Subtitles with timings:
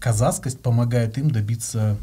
[0.00, 1.96] казахскость помогает им добиться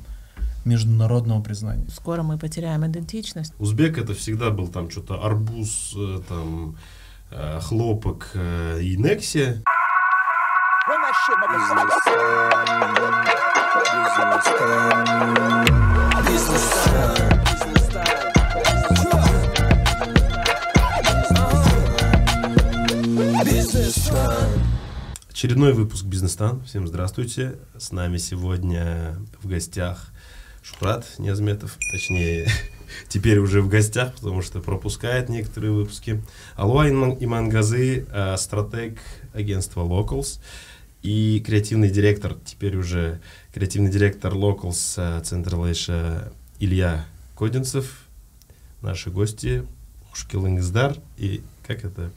[0.64, 1.88] международного признания.
[1.90, 3.54] Скоро мы потеряем идентичность.
[3.58, 6.78] Узбек это всегда был там что-то арбуз, э, там
[7.32, 9.64] э, хлопок э, и нексия.
[25.38, 26.64] Очередной выпуск «Бизнес-тан».
[26.64, 27.60] Всем здравствуйте.
[27.78, 30.08] С нами сегодня в гостях
[30.64, 32.48] Шурат Незметов, точнее,
[33.08, 36.24] теперь уже в гостях, потому что пропускает некоторые выпуски.
[36.56, 38.98] Алуа Имангазы, э, стратег
[39.36, 40.40] агентства Locals
[41.04, 43.22] и креативный директор, теперь уже
[43.54, 48.08] креативный директор Locals э, Центр Лейша Илья Кодинцев.
[48.82, 49.68] Наши гости
[50.12, 52.10] Ушкилынгздар и как это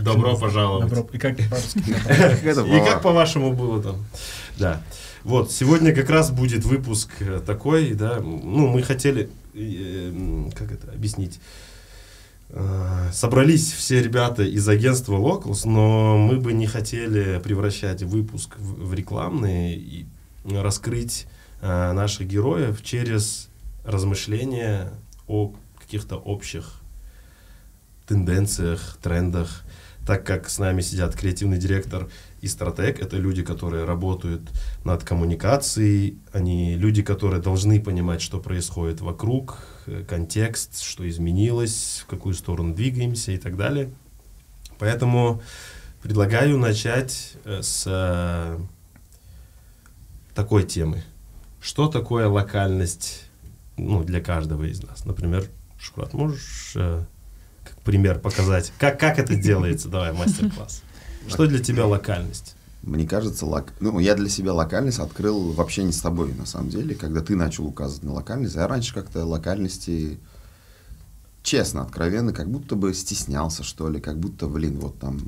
[0.00, 0.88] Добро пожаловать.
[0.88, 1.08] Добро.
[1.12, 1.78] И как по-русски?
[2.76, 4.04] И как по-вашему было там?
[4.58, 4.82] Да.
[5.24, 10.92] Вот, сегодня как раз будет выпуск э, такой, да, ну, мы хотели, э, как это
[10.92, 11.40] объяснить,
[12.50, 18.86] э, собрались все ребята из агентства Locals, но мы бы не хотели превращать выпуск в,
[18.86, 20.06] в рекламный и
[20.50, 21.26] раскрыть
[21.60, 23.48] наших героев через
[23.84, 24.92] размышления
[25.26, 26.80] о каких-то общих
[28.06, 29.64] тенденциях, трендах,
[30.08, 32.08] так как с нами сидят креативный директор
[32.40, 34.40] и стратег, это люди, которые работают
[34.82, 42.06] над коммуникацией, они люди, которые должны понимать, что происходит вокруг, э, контекст, что изменилось, в
[42.06, 43.90] какую сторону двигаемся и так далее.
[44.78, 45.42] Поэтому
[46.02, 48.58] предлагаю начать э, с э,
[50.34, 51.04] такой темы.
[51.60, 53.24] Что такое локальность
[53.76, 55.04] ну, для каждого из нас?
[55.04, 55.44] Например,
[55.78, 56.74] Шкурат, можешь
[57.88, 58.70] пример показать?
[58.78, 59.88] Как, как это делается?
[59.88, 60.82] Давай, мастер-класс.
[61.26, 62.54] Что для тебя локальность?
[62.82, 63.72] Мне кажется, лок...
[63.80, 67.34] ну, я для себя локальность открыл в общении с тобой, на самом деле, когда ты
[67.34, 68.56] начал указывать на локальность.
[68.56, 70.18] Я раньше как-то локальности,
[71.42, 75.20] честно, откровенно, как будто бы стеснялся, что ли, как будто, блин, вот там...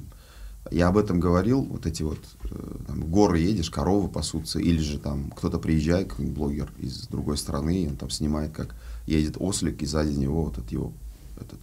[0.70, 4.98] Я об этом говорил, вот эти вот, э, там, горы едешь, коровы пасутся, или же
[4.98, 8.74] там кто-то приезжает, какой-нибудь блогер из другой страны, он там снимает, как
[9.06, 10.92] едет ослик, и сзади него вот этот его,
[11.40, 11.60] этот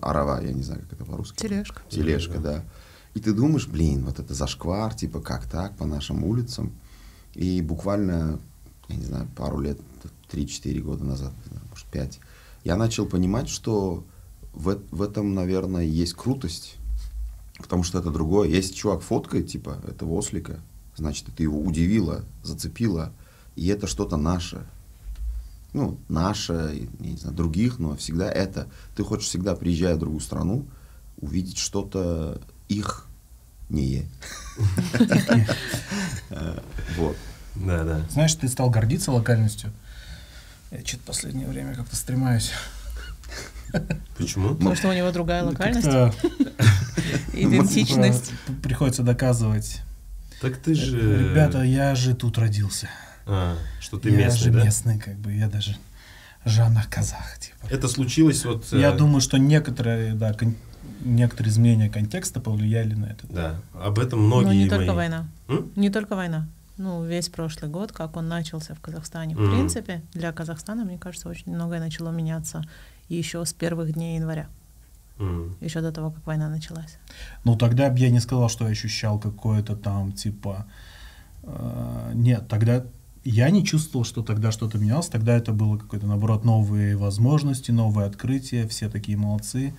[0.00, 1.36] арава, я не знаю, как это по-русски.
[1.36, 1.82] Тележка.
[1.88, 2.64] Тележка, да.
[3.14, 6.72] И ты думаешь, блин, вот это зашквар, типа, как так, по нашим улицам.
[7.34, 8.40] И буквально,
[8.88, 9.78] я не знаю, пару лет,
[10.30, 11.32] 3-4 года назад,
[11.70, 12.20] может, 5,
[12.64, 14.04] я начал понимать, что
[14.52, 16.76] в, в этом, наверное, есть крутость,
[17.58, 18.48] потому что это другое.
[18.48, 20.60] Если чувак фоткает, типа, этого ослика,
[20.96, 23.12] значит, это его удивило, зацепило,
[23.56, 24.66] и это что-то наше
[25.72, 28.68] ну, наше, не знаю, других, но всегда это.
[28.94, 30.66] Ты хочешь всегда, приезжая в другую страну,
[31.18, 33.06] увидеть что-то их
[33.68, 34.06] не
[36.96, 37.16] Вот.
[37.54, 38.06] Да, да.
[38.10, 39.72] Знаешь, ты стал гордиться локальностью.
[40.70, 42.50] Я что-то последнее время как-то стремаюсь.
[44.16, 44.54] Почему?
[44.54, 45.86] Потому что у него другая локальность.
[47.32, 48.32] Идентичность.
[48.62, 49.80] Приходится доказывать.
[50.40, 51.30] Так ты же...
[51.30, 52.88] Ребята, я же тут родился.
[53.26, 54.64] А, что ты я местный, же да?
[54.64, 55.76] местный, как бы, я даже
[56.44, 57.72] Жанна казах, типа.
[57.72, 58.66] Это случилось вот...
[58.72, 58.96] Я э...
[58.96, 60.56] думаю, что некоторые, да, кон...
[61.04, 63.26] некоторые изменения контекста повлияли на это.
[63.28, 64.68] Да, об этом многие Но не мои...
[64.68, 65.28] только война.
[65.48, 65.70] М?
[65.76, 66.48] Не только война.
[66.78, 69.36] Ну, весь прошлый год, как он начался в Казахстане.
[69.36, 69.50] В mm.
[69.50, 72.64] принципе, для Казахстана, мне кажется, очень многое начало меняться
[73.08, 74.48] еще с первых дней января.
[75.18, 75.52] Mm.
[75.60, 76.98] Еще до того, как война началась.
[77.44, 80.66] Ну, тогда бы я не сказал, что я ощущал какое-то там, типа...
[81.44, 82.84] Э, нет, тогда
[83.24, 85.06] я не чувствовал, что тогда что-то менялось.
[85.06, 88.66] Тогда это было какое-то, наоборот, новые возможности, новые открытия.
[88.66, 89.74] Все такие молодцы.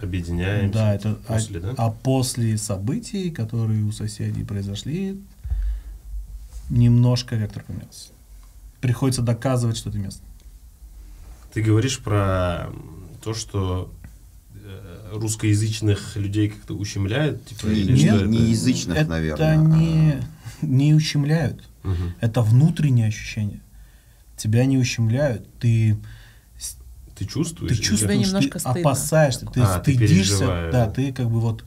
[0.00, 0.72] Объединяемся.
[0.72, 1.74] Да, это, после, а, да?
[1.76, 5.20] а после событий, которые у соседей произошли,
[6.70, 8.10] немножко вектор поменялся.
[8.80, 10.26] Приходится доказывать, что ты местный.
[11.52, 12.68] Ты говоришь про
[13.22, 13.92] то, что
[14.54, 17.44] э, русскоязычных людей как-то ущемляют?
[17.46, 19.56] Типа, или Нет, что не язычных, это наверное.
[19.56, 20.22] Не, а...
[20.62, 21.64] не ущемляют.
[21.88, 22.12] Угу.
[22.20, 23.60] Это внутреннее ощущение.
[24.36, 25.98] Тебя не ущемляют, ты
[27.18, 27.76] ты чувствуешь?
[27.76, 31.64] Ты чувствуешь, немножко ты опасаешься, ты а, стыдишься, ты да, ты как бы вот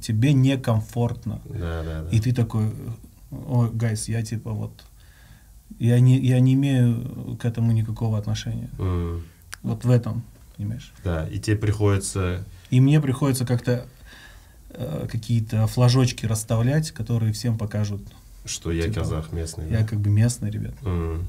[0.00, 1.42] тебе некомфортно.
[1.44, 2.08] Да, да, да.
[2.10, 2.72] И ты такой,
[3.30, 4.72] ой, гайс, я типа вот,
[5.78, 8.70] я не, я не имею к этому никакого отношения.
[8.78, 9.22] Mm.
[9.62, 10.22] Вот в этом,
[10.56, 10.92] понимаешь?
[11.04, 12.44] Да, и тебе приходится...
[12.70, 13.86] И мне приходится как-то
[14.70, 18.02] э, какие-то флажочки расставлять, которые всем покажут,
[18.48, 19.70] что я типа, казах местный.
[19.70, 19.86] Я да?
[19.86, 20.74] как бы местный, ребят.
[20.82, 21.24] Mm.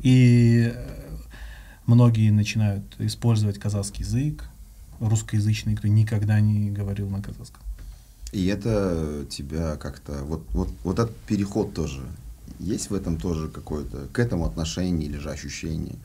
[0.00, 1.16] И э,
[1.86, 4.44] многие начинают использовать казахский язык,
[5.00, 7.62] русскоязычный, кто никогда не говорил на казахском.
[8.32, 12.02] И это тебя как-то вот вот вот этот переход тоже
[12.60, 15.96] есть в этом тоже какое-то, к этому отношение или же ощущение?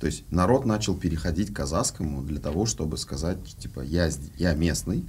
[0.00, 5.04] То есть народ начал переходить к казахскому для того, чтобы сказать, типа, я, я местный.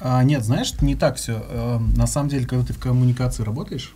[0.00, 1.44] А, нет, знаешь, не так все.
[1.48, 3.94] Э, на самом деле, когда ты в коммуникации работаешь,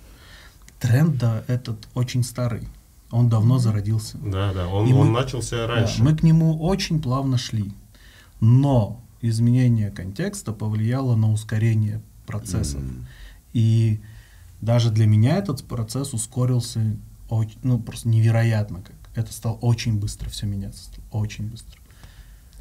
[0.79, 2.69] тренд да, этот очень старый.
[3.11, 4.19] Он давно зародился.
[4.19, 5.99] Да, да, он, он мы, начался раньше.
[5.99, 7.73] Да, мы к нему очень плавно шли.
[8.41, 12.83] Но изменение контекста повлияло на ускорение процессов.
[12.83, 13.05] Мм.
[13.55, 14.01] И
[14.61, 16.97] даже для меня этот процесс ускорился
[17.31, 18.83] очень, ну, просто невероятно.
[18.83, 18.97] Как.
[19.15, 20.91] Это стало очень быстро все меняться.
[21.11, 21.81] Очень быстро.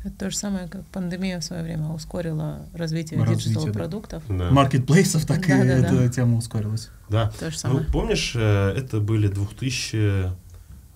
[0.03, 4.23] Это то же самое, как пандемия в свое время ускорила развитие, развитие digital продуктов.
[4.27, 4.51] Да.
[4.51, 6.09] Маркетплейсов, так да, и да, эта да.
[6.09, 6.89] тема ускорилась.
[7.09, 7.31] Да.
[7.39, 7.85] То же самое.
[7.85, 10.33] Ну, помнишь, э, это были 2000...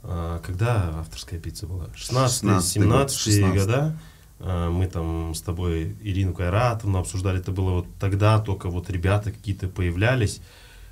[0.03, 1.85] А, когда авторская пицца была?
[1.95, 3.97] 16-17 года.
[4.39, 7.39] А, мы там с тобой Ирину Кайратовну обсуждали.
[7.39, 10.41] Это было вот тогда только вот ребята какие-то появлялись,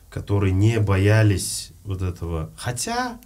[0.09, 2.49] которые не боялись вот этого.
[2.57, 3.19] Хотя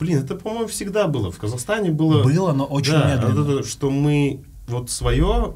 [0.00, 1.30] Блин, это, по-моему, всегда было.
[1.30, 2.24] В Казахстане было...
[2.24, 3.42] Было, но очень да, медленно.
[3.42, 5.54] Вот это, что мы вот свое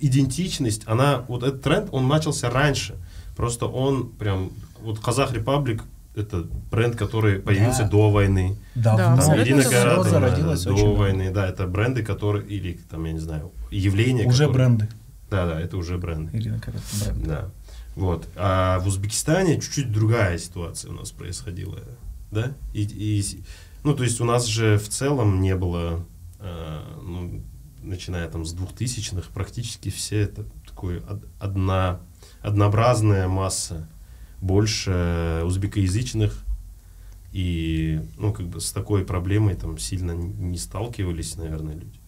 [0.00, 2.96] идентичность, она, вот этот тренд, он начался раньше.
[3.36, 4.50] Просто он прям,
[4.82, 5.82] вот Казах Репаблик,
[6.14, 7.88] это бренд, который появился да.
[7.88, 8.56] до войны.
[8.74, 13.18] Да, да там Ирина Кайратовна до войны, да, это бренды, которые, или там, я не
[13.20, 14.26] знаю, явления.
[14.26, 14.88] Уже которые, бренды.
[15.30, 16.36] Да, да, это уже бренды.
[16.36, 17.26] Ирина Кайратовна бренд.
[17.26, 17.50] Да.
[17.96, 18.28] Вот.
[18.36, 21.78] А в Узбекистане чуть-чуть другая ситуация у нас происходила,
[22.30, 23.42] да, и, и
[23.82, 26.04] ну, то есть у нас же в целом не было,
[26.38, 27.42] э, ну,
[27.82, 31.02] начиная там с двухтысячных, практически все это такой
[31.38, 32.00] одна,
[32.42, 33.88] однообразная масса,
[34.40, 36.44] больше узбекоязычных,
[37.32, 42.00] и, ну, как бы с такой проблемой там сильно не сталкивались, наверное, люди.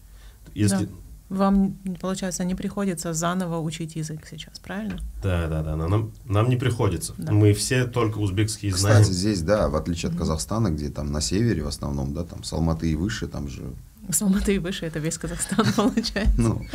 [0.55, 0.93] Если, да.
[1.33, 4.99] Вам, получается, не приходится заново учить язык сейчас, правильно?
[5.23, 5.77] Да, да, да.
[5.77, 7.15] Нам, нам не приходится.
[7.17, 7.33] Да.
[7.33, 9.03] Мы все только узбекские Кстати, знаем.
[9.03, 12.45] Кстати, здесь, да, в отличие от Казахстана, где там на севере в основном, да, там
[12.45, 13.63] Салматы и выше, там же
[14.11, 16.35] с Алматы и выше это весь Казахстан получается.
[16.37, 16.67] Ну,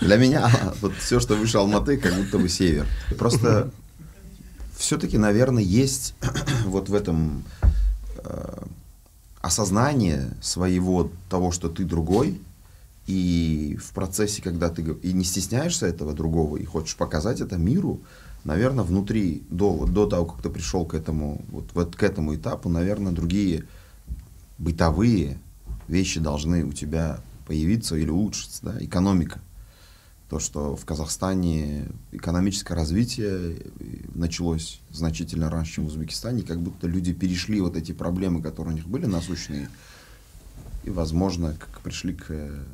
[0.00, 0.50] для меня
[0.80, 2.86] вот все, что выше Алматы, как будто бы север.
[3.18, 3.70] Просто
[4.76, 6.14] все-таки, наверное, есть
[6.64, 7.44] вот в этом
[8.24, 8.62] э,
[9.42, 12.40] осознание своего того, что ты другой,
[13.12, 18.00] и в процессе, когда ты и не стесняешься этого другого, и хочешь показать это миру,
[18.44, 22.70] наверное, внутри, до, до того, как ты пришел к этому, вот, вот к этому этапу,
[22.70, 23.64] наверное, другие
[24.56, 25.38] бытовые
[25.88, 29.40] вещи должны у тебя появиться или улучшиться, да, экономика.
[30.30, 33.58] То, что в Казахстане экономическое развитие
[34.14, 38.76] началось значительно раньше, чем в Узбекистане, как будто люди перешли вот эти проблемы, которые у
[38.76, 39.68] них были насущные,
[40.84, 42.64] и, возможно, как пришли к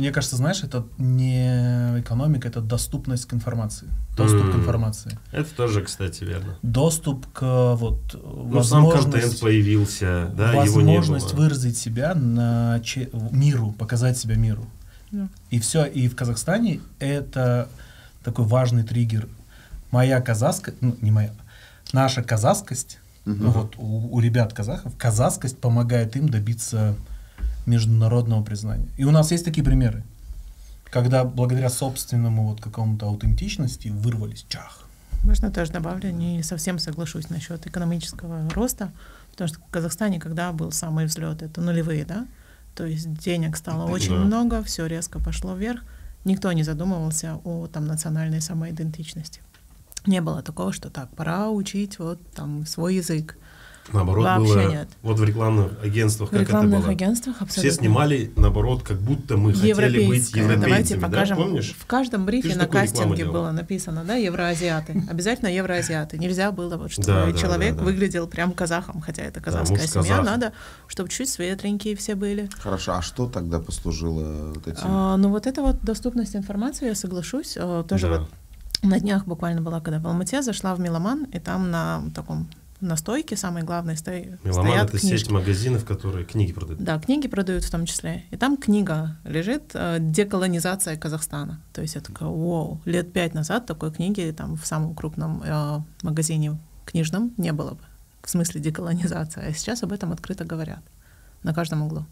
[0.00, 3.88] мне кажется, знаешь, это не экономика, это доступность к информации.
[4.16, 4.52] Доступ mm.
[4.52, 5.18] к информации.
[5.32, 6.56] Это тоже, кстати, верно.
[6.62, 9.02] Доступ к вот ну, возможность...
[9.02, 11.36] сам контент появился, да, Возможность его не было.
[11.36, 13.10] выразить себя на че...
[13.30, 14.66] миру, показать себя миру.
[15.12, 15.28] Yeah.
[15.50, 17.68] И все, и в Казахстане это
[18.22, 19.28] такой важный триггер.
[19.90, 21.32] Моя казахская, ну, не моя,
[21.92, 23.34] наша казахскость, uh-huh.
[23.34, 26.94] ну, вот у, у ребят казахов, казахскость помогает им добиться
[27.66, 28.88] международного признания.
[28.96, 30.02] И у нас есть такие примеры,
[30.90, 34.86] когда благодаря собственному вот какому-то аутентичности вырвались чах.
[35.24, 38.90] Можно тоже добавлю, не совсем соглашусь насчет экономического роста,
[39.32, 42.26] потому что в Казахстане, когда был самый взлет, это нулевые, да,
[42.74, 44.20] то есть денег стало очень да.
[44.24, 45.82] много, все резко пошло вверх,
[46.24, 49.42] никто не задумывался о там национальной самоидентичности.
[50.06, 53.36] Не было такого, что так, пора учить вот там свой язык,
[53.92, 54.88] Наоборот, Вообще было, нет.
[55.02, 56.92] Вот в рекламных агентствах, в как рекламных это было?
[56.92, 57.70] агентствах абсолютно.
[57.70, 61.38] Все снимали, наоборот, как будто мы хотели быть европейцами, Давайте покажем.
[61.38, 61.44] Да?
[61.44, 61.74] Помнишь?
[61.76, 65.02] В каждом брифе на кастинге было написано, да, евроазиаты.
[65.10, 66.18] Обязательно евроазиаты.
[66.18, 69.86] Нельзя было, вот, что да, человек да, да, выглядел прям казахом, хотя это казахская да,
[69.86, 70.18] семья.
[70.18, 70.24] Казах.
[70.24, 70.52] Надо,
[70.86, 72.48] чтобы чуть светленькие все были.
[72.58, 74.82] Хорошо, а что тогда послужило вот этим?
[74.84, 77.56] А, ну вот это вот доступность информации, я соглашусь.
[77.58, 78.18] А, тоже да.
[78.18, 78.30] вот
[78.82, 82.48] на днях буквально была, когда в Алмате зашла в Меломан, и там на таком
[82.80, 84.10] на стойке, самое главное, сто...
[84.10, 85.18] Меломан стоят это книжки.
[85.18, 86.82] сеть магазинов, которые книги продают.
[86.82, 88.24] Да, книги продают в том числе.
[88.30, 91.62] И там книга лежит э, «Деколонизация Казахстана».
[91.72, 95.80] То есть я такая, вау, лет пять назад такой книги там в самом крупном э,
[96.02, 97.80] магазине книжном не было бы.
[98.22, 99.48] В смысле деколонизация.
[99.48, 100.82] А сейчас об этом открыто говорят.
[101.42, 102.04] На каждом углу.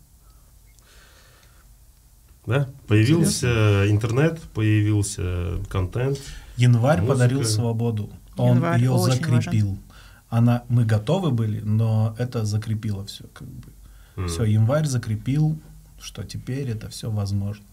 [2.46, 3.94] Да, появился Интересно.
[3.94, 6.18] интернет, появился контент.
[6.56, 7.12] Январь музыка.
[7.14, 8.10] подарил свободу.
[8.38, 9.66] Он Январь ее закрепил.
[9.66, 9.87] Важен
[10.28, 13.24] она, мы готовы были, но это закрепило все.
[13.32, 13.72] Как бы.
[14.16, 14.26] Mm.
[14.26, 15.58] Все, январь закрепил,
[16.00, 17.64] что теперь это все возможно.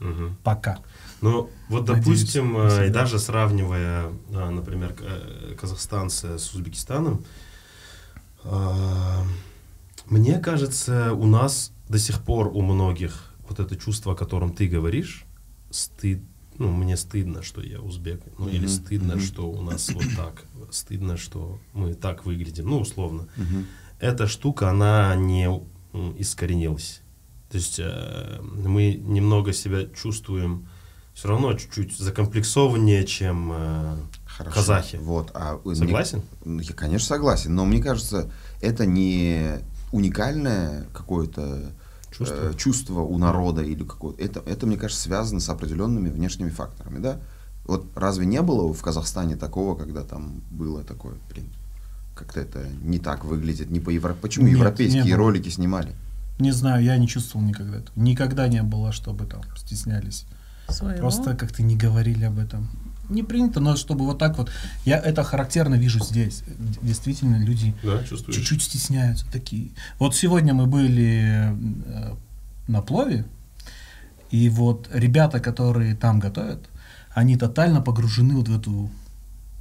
[0.00, 0.32] Mm-hmm.
[0.42, 0.80] Пока.
[1.20, 7.24] Ну, вот, допустим, Надеюсь, э, и даже сравнивая, э, например, э, казахстанцы с Узбекистаном,
[10.06, 14.66] мне кажется, у нас до сих пор у многих вот это чувство, о котором ты
[14.66, 15.24] говоришь,
[15.70, 16.20] стыд,
[16.58, 18.54] ну, мне стыдно, что я узбек, ну, mm-hmm.
[18.54, 19.26] или стыдно, mm-hmm.
[19.26, 23.28] что у нас вот так, стыдно, что мы так выглядим, ну, условно.
[23.36, 23.64] Mm-hmm.
[24.00, 25.48] Эта штука, она не
[26.18, 27.00] искоренилась.
[27.50, 30.66] То есть э, мы немного себя чувствуем
[31.14, 34.54] все равно чуть-чуть закомплексованнее, чем э, Хорошо.
[34.54, 34.96] казахи.
[34.96, 36.22] Вот, а согласен?
[36.44, 38.30] Мне, я, конечно, согласен, но мне кажется,
[38.62, 39.58] это не
[39.92, 41.72] уникальное какое-то
[42.16, 44.22] чувство, э, чувство у народа или какое-то.
[44.22, 47.20] Это, это, мне кажется, связано с определенными внешними факторами, да?
[47.64, 51.46] Вот разве не было в Казахстане такого, когда там было такое, блин,
[52.14, 54.14] как-то это не так выглядит, не по евро...
[54.14, 55.94] Почему Нет, европейские ролики снимали?
[56.38, 57.98] Не знаю, я не чувствовал никогда этого.
[57.98, 60.26] Никогда не было, чтобы там стеснялись.
[60.68, 60.98] Своего?
[60.98, 62.68] Просто как-то не говорили об этом.
[63.08, 64.50] Не принято, но чтобы вот так вот.
[64.84, 66.44] Я это характерно вижу здесь.
[66.82, 69.70] Действительно, люди да, чуть-чуть стесняются такие.
[69.98, 72.14] Вот сегодня мы были э,
[72.68, 73.26] на плове,
[74.30, 76.68] и вот ребята, которые там готовят,
[77.10, 78.90] они тотально погружены вот в эту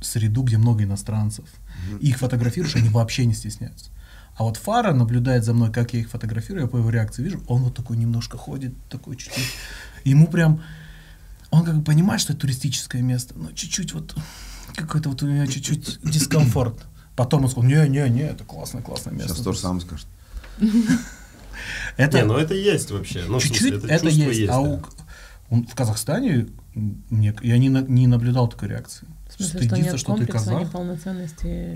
[0.02, 1.46] среду, где много иностранцев.
[1.46, 2.00] Mm-hmm.
[2.00, 3.92] Их фотографируешь, они вообще не стесняются.
[4.36, 7.44] А вот Фара наблюдает за мной, как я их фотографирую, я по его реакции вижу,
[7.48, 9.54] он вот такой немножко ходит, такой чуть-чуть.
[10.04, 10.62] Ему прям,
[11.52, 14.16] он как бы понимает, что это туристическое место, но чуть-чуть вот,
[14.76, 16.86] какой-то вот у меня чуть-чуть дискомфорт.
[17.16, 19.34] Потом он сказал, не-не-не, это классное, классное место.
[19.34, 20.08] Сейчас тоже сам скажет.
[21.98, 23.24] Это, не, ну это есть вообще.
[23.28, 24.40] Ну, чуть-чуть смысле, это, это есть.
[24.40, 24.50] есть.
[24.50, 24.82] А да.
[25.52, 29.08] У, в Казахстане мне, я не, не наблюдал такой реакции.
[29.30, 30.68] Смысле, стыдиться, что, что ты казах,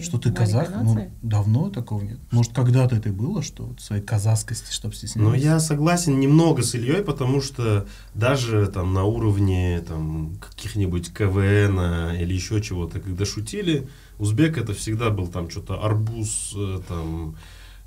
[0.01, 2.19] что ты казах, ну, давно такого нет.
[2.31, 5.19] Может, когда-то это и было, что вот своей казахскости, чтобы стесняться.
[5.19, 11.79] Ну, я согласен немного с Ильей, потому что даже там на уровне там каких-нибудь КВН
[12.15, 13.87] или еще чего-то, когда шутили,
[14.19, 17.37] узбек это всегда был там что-то арбуз, э, там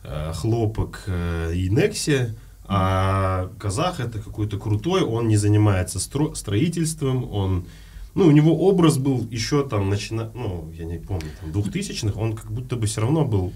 [0.02, 2.34] э, хлопок э, и нексия,
[2.68, 7.66] а казах это какой-то крутой, он не занимается стро- строительством, он
[8.14, 12.34] ну, у него образ был еще там, начина, ну, я не помню, там, двухтысячных, он
[12.34, 13.52] как будто бы все равно был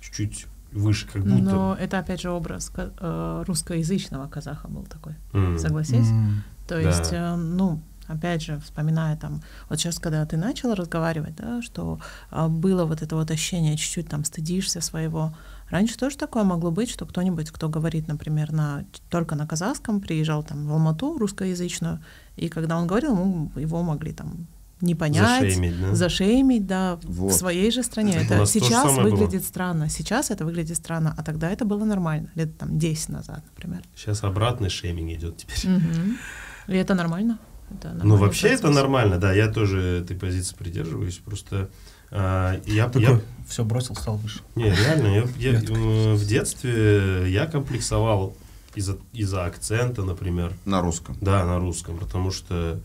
[0.00, 1.36] чуть-чуть выше, как будто.
[1.36, 5.58] Но это, опять же, образ э, русскоязычного казаха был такой, mm.
[5.58, 6.08] согласись?
[6.08, 6.32] Mm.
[6.66, 7.34] То есть, да.
[7.34, 12.48] э, ну, опять же, вспоминая там, вот сейчас, когда ты начал разговаривать, да, что э,
[12.48, 15.34] было вот это вот ощущение, чуть-чуть там стыдишься своего,
[15.70, 20.42] Раньше тоже такое могло быть, что кто-нибудь, кто говорит, например, на, только на казахском, приезжал
[20.42, 22.00] там в Алмату русскоязычную,
[22.36, 24.46] и когда он говорил, ему, его могли там
[24.80, 27.32] не понять, зашеймить, да, зашеймить, да вот.
[27.32, 28.16] в своей же стране.
[28.16, 29.48] Это, сейчас выглядит было.
[29.48, 29.88] странно.
[29.90, 33.82] Сейчас это выглядит странно, а тогда это было нормально, лет там 10 назад, например.
[33.94, 35.76] Сейчас обратный шейминг идет теперь.
[35.76, 36.72] Угу.
[36.74, 37.38] И это нормально.
[37.70, 41.70] Это ну, вообще это нормально, да, я тоже этой позиции придерживаюсь, просто
[42.10, 44.40] а, я, Такой, я все бросил, стал выше.
[44.56, 48.36] Не, реально, я, я, в детстве я комплексовал
[48.74, 50.52] из-за из акцента, например.
[50.64, 51.16] На русском?
[51.20, 52.80] Да, на русском, потому что,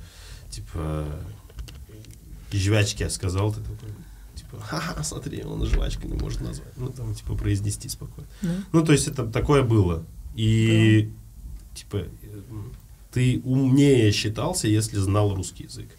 [0.50, 1.06] типа,
[2.52, 3.90] жвачки я сказал, ты такой,
[4.36, 6.78] типа, ха-ха, смотри, он жвачка не может назвать.
[6.78, 8.28] Ну, там, типа, произнести спокойно.
[8.42, 8.64] Mm.
[8.72, 10.04] Ну, то есть это такое было.
[10.36, 11.76] И, mm.
[11.76, 12.04] типа,
[13.12, 15.90] ты умнее считался, если знал русский язык.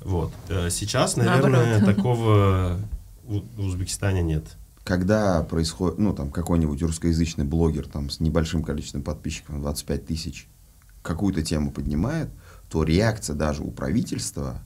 [0.00, 0.32] Вот.
[0.48, 1.94] Э, сейчас, наверное, Наоборот.
[1.94, 2.80] такого
[3.24, 4.44] в Узбекистане нет.
[4.84, 10.48] Когда происходит, ну, там, какой-нибудь русскоязычный блогер там, с небольшим количеством подписчиков, 25 тысяч,
[11.02, 12.28] какую-то тему поднимает,
[12.70, 14.62] то реакция даже у правительства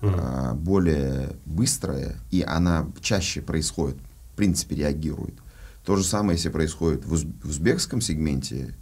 [0.00, 0.14] mm.
[0.14, 3.96] а, более быстрая, и она чаще происходит,
[4.32, 5.34] в принципе, реагирует.
[5.84, 8.74] То же самое, если происходит в, уз в узбекском сегменте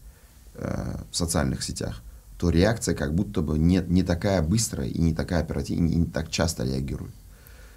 [0.55, 2.03] э, в социальных сетях
[2.39, 6.07] то реакция как будто бы не, не такая быстрая и не такая оперативная, и не
[6.07, 7.13] так часто реагирует.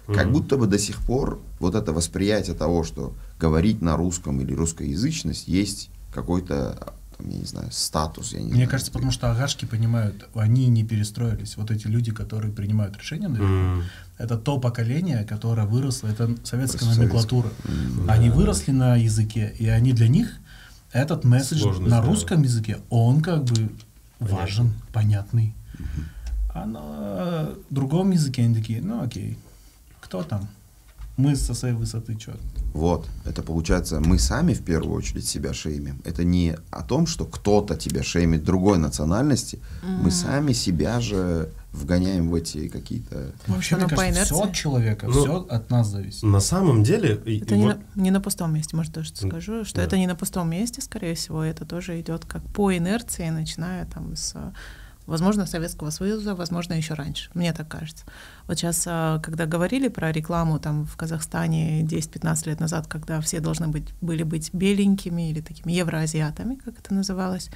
[0.06, 0.14] Mm-hmm.
[0.14, 4.52] Как будто бы до сих пор вот это восприятие того, что говорить на русском или
[4.52, 8.32] русскоязычность есть какой-то там, я не знаю, статус.
[8.32, 11.56] Я не Мне знаю, кажется, потому что агашки понимают, они не перестроились.
[11.56, 13.82] Вот эти люди, которые принимают решения, наверное, mm.
[14.18, 17.48] это то поколение, которое выросло, это советская Просто номенклатура.
[17.64, 18.34] Mm, они да.
[18.34, 20.32] выросли на языке, и они для них
[20.92, 23.70] этот месседж Сложно на русском языке, он как бы
[24.20, 25.54] важен, понятный.
[26.52, 29.38] А на другом языке они такие, ну окей,
[30.00, 30.48] кто там?
[31.16, 32.32] Мы со своей высоты что?
[32.72, 36.00] Вот, это получается, мы сами в первую очередь себя шеймим.
[36.04, 39.58] Это не о том, что кто-то тебя шеймит другой национальности.
[39.82, 40.02] Mm.
[40.02, 43.32] Мы сами себя же вгоняем в эти какие-то...
[43.46, 46.22] Вообще, мне кажется, все от человека, ну, все от нас зависит.
[46.22, 47.14] На самом деле...
[47.14, 47.78] Это не, вот...
[47.94, 49.84] на, не на пустом месте, может, тоже скажу, что да.
[49.84, 54.16] это не на пустом месте, скорее всего, это тоже идет как по инерции, начиная там
[54.16, 54.34] с
[55.10, 57.30] Возможно, Советского Союза, возможно, еще раньше.
[57.34, 58.04] Мне так кажется.
[58.46, 63.40] Вот сейчас, а, когда говорили про рекламу там в Казахстане 10-15 лет назад, когда все
[63.40, 67.50] должны быть, были быть беленькими или такими евроазиатами, как это называлось,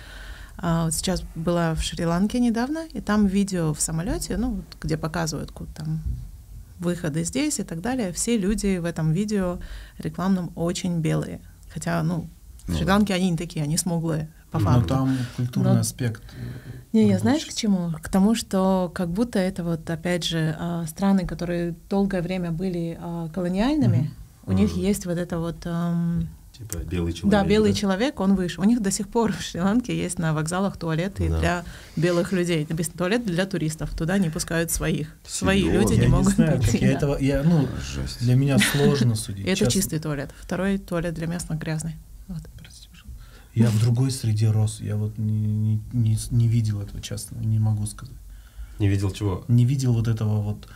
[0.56, 4.96] а, вот сейчас была в Шри-Ланке недавно, и там видео в самолете, ну, вот, где
[4.96, 6.02] показывают куда там
[6.78, 9.58] выходы здесь и так далее, все люди в этом видео
[9.98, 11.40] рекламном очень белые.
[11.72, 12.28] Хотя, ну,
[12.64, 14.94] в ну, Шри-Ланке они не такие, они смуглые, по факту.
[14.94, 15.80] Но там культурный Но...
[15.80, 16.22] аспект.
[16.92, 17.90] Не, я знаешь к чему?
[18.00, 22.96] К тому, что как будто это вот, опять же, а, страны, которые долгое время были
[23.00, 24.44] а, колониальными, mm-hmm.
[24.46, 24.54] у mm-hmm.
[24.54, 25.66] них есть вот это вот
[26.56, 27.30] Типа белый человек.
[27.32, 27.78] Да, белый да?
[27.78, 28.60] человек, он выше.
[28.60, 31.38] У них до сих пор в Шри-Ланке есть на вокзалах туалеты да.
[31.40, 31.64] для
[31.96, 32.64] белых людей.
[32.70, 33.90] Без туалет для туристов.
[33.96, 35.08] Туда не пускают своих.
[35.24, 35.28] Серьезно?
[35.28, 36.78] Свои люди я не могут знаю, прийти.
[36.78, 36.96] Я да.
[36.96, 38.20] этого, я, ну, Жесть.
[38.20, 39.46] для меня сложно судить.
[39.46, 40.30] Это чистый туалет.
[40.40, 41.96] Второй туалет для местных грязный.
[42.28, 42.40] Вот.
[43.54, 44.80] Я в другой среде рос.
[44.80, 48.14] Я вот не, не, не видел этого, честно, не могу сказать.
[48.80, 49.44] Не видел чего?
[49.46, 50.68] Не видел вот этого вот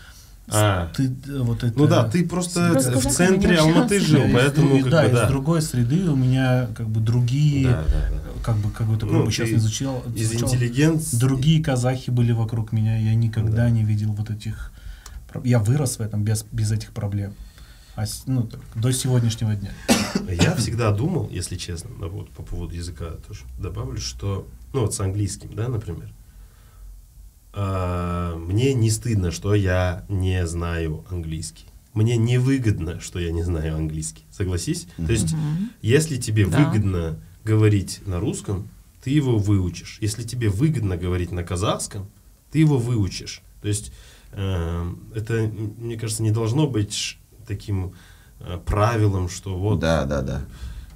[0.50, 0.90] а.
[0.95, 1.11] Ты,
[1.43, 1.78] вот это...
[1.78, 5.25] Ну да, ты просто, просто в центре Алматы жил, поэтому как да, бы, да.
[5.25, 8.43] из другой среды у меня как бы другие, да, да, да.
[8.43, 12.97] как бы как бы такой ну, сейчас изучал, из интеллигенции другие казахи были вокруг меня,
[12.99, 13.71] я никогда да.
[13.71, 14.73] не видел вот этих,
[15.45, 17.35] я вырос в этом без без этих проблем,
[17.97, 19.71] а, ну так, до сегодняшнего дня.
[20.28, 25.00] Я всегда думал, если честно, вот по поводу языка тоже добавлю, что ну вот с
[25.00, 26.09] английским, да, например
[27.52, 31.64] э, мне не стыдно, что я не знаю английский.
[31.95, 34.25] Мне не выгодно, что я не знаю английский.
[34.31, 34.87] Согласись?
[34.99, 35.07] Mm-hmm.
[35.07, 35.35] То есть,
[35.83, 36.59] если тебе да.
[36.59, 38.69] выгодно говорить на русском,
[39.02, 39.99] ты его выучишь.
[40.00, 42.09] Если тебе выгодно говорить на казахском,
[42.52, 43.43] ты его выучишь.
[43.62, 43.93] То есть,
[44.33, 47.95] э, это, мне кажется, не должно быть таким
[48.40, 50.43] э, правилом, что вот да, да, да.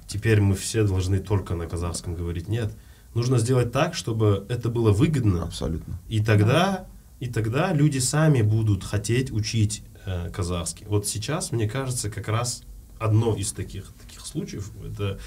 [0.07, 2.47] теперь мы все должны только на казахском говорить.
[2.47, 2.71] Нет
[3.13, 5.43] нужно сделать так, чтобы это было выгодно.
[5.43, 5.99] Абсолютно.
[6.09, 6.85] И тогда,
[7.19, 10.85] и тогда люди сами будут хотеть учить э, казахский.
[10.87, 12.63] Вот сейчас, мне кажется, как раз
[12.99, 15.19] одно из таких, таких случаев, это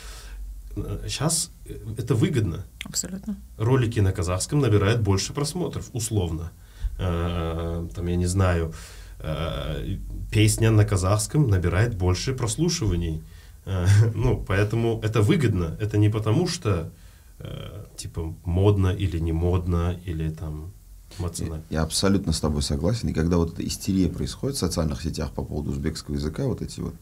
[1.07, 2.65] сейчас э, это выгодно.
[2.85, 3.37] Абсолютно.
[3.59, 6.53] Ролики на казахском набирают больше просмотров, условно.
[6.99, 8.73] Э, там, я не знаю,
[9.21, 9.97] э,
[10.31, 13.23] песня на казахском набирает больше прослушиваний.
[13.65, 15.77] Э, ну, поэтому это выгодно.
[15.81, 16.93] Это не потому, что
[17.39, 20.73] э, типа модно или не модно, или там
[21.19, 21.65] эмоционально.
[21.71, 23.09] Я, я абсолютно с тобой согласен.
[23.09, 26.81] И когда вот эта истерия происходит в социальных сетях по поводу узбекского языка, вот эти
[26.81, 26.95] вот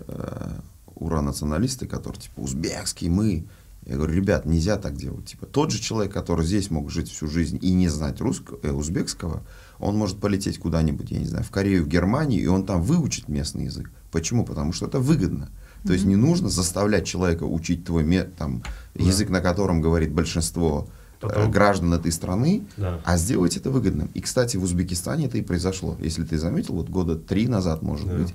[0.00, 0.60] э,
[0.94, 3.46] ура-националисты, которые типа узбекский, мы,
[3.86, 5.26] я говорю, ребят, нельзя так делать.
[5.26, 8.70] Типа тот же человек, который здесь мог жить всю жизнь и не знать русского, э,
[8.70, 9.42] узбекского,
[9.78, 13.28] он может полететь куда-нибудь, я не знаю, в Корею, в Германию, и он там выучит
[13.28, 13.90] местный язык.
[14.10, 14.44] Почему?
[14.44, 15.50] Потому что это выгодно.
[15.84, 18.04] То есть не нужно заставлять человека учить твой
[18.36, 18.62] там,
[18.94, 19.04] да.
[19.04, 21.50] язык, на котором говорит большинство э, Потом...
[21.50, 23.00] граждан этой страны, да.
[23.04, 24.10] а сделать это выгодным.
[24.14, 25.96] И, кстати, в Узбекистане это и произошло.
[26.00, 28.16] Если ты заметил, вот года три назад, может да.
[28.16, 28.34] быть,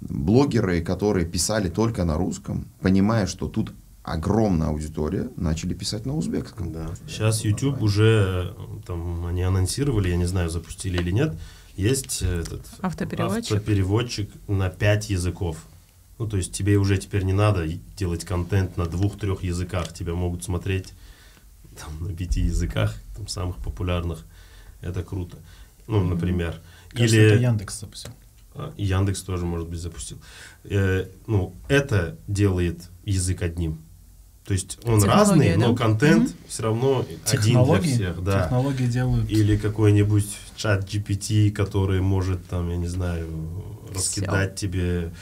[0.00, 6.72] блогеры, которые писали только на русском, понимая, что тут огромная аудитория, начали писать на узбекском.
[6.72, 6.90] Да.
[7.06, 8.54] Сейчас YouTube уже,
[8.86, 11.34] там, они анонсировали, я не знаю, запустили или нет,
[11.76, 15.56] есть этот автопереводчик, автопереводчик на пять языков.
[16.20, 19.90] Ну, то есть тебе уже теперь не надо делать контент на двух-трех языках.
[19.94, 20.92] Тебя могут смотреть
[21.78, 24.26] там, на пяти языках, там, самых популярных.
[24.82, 25.38] Это круто.
[25.86, 26.60] Ну, например.
[26.90, 27.26] Кажется, Или...
[27.26, 28.12] это Яндекс запустил.
[28.54, 30.18] А, Яндекс тоже, может быть, запустил.
[30.64, 33.80] Э, ну, это делает язык одним.
[34.44, 35.68] То есть он разный, да?
[35.68, 36.48] но контент mm-hmm.
[36.48, 38.22] все равно один для всех.
[38.22, 38.42] Да.
[38.42, 39.30] Технологии делают.
[39.30, 43.26] Или какой-нибудь чат GPT, который может, там, я не знаю,
[43.94, 44.68] раскидать Всё.
[44.68, 45.12] тебе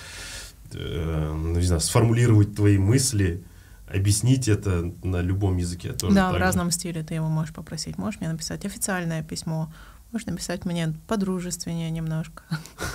[0.75, 3.45] э, ну, не знаю, сформулировать твои мысли,
[3.87, 5.93] объяснить это на любом языке.
[5.93, 7.99] Тоже да, в разном стиле ты его можешь попросить.
[7.99, 9.73] Можешь мне написать официальное письмо,
[10.13, 12.43] можешь написать мне подружественнее немножко.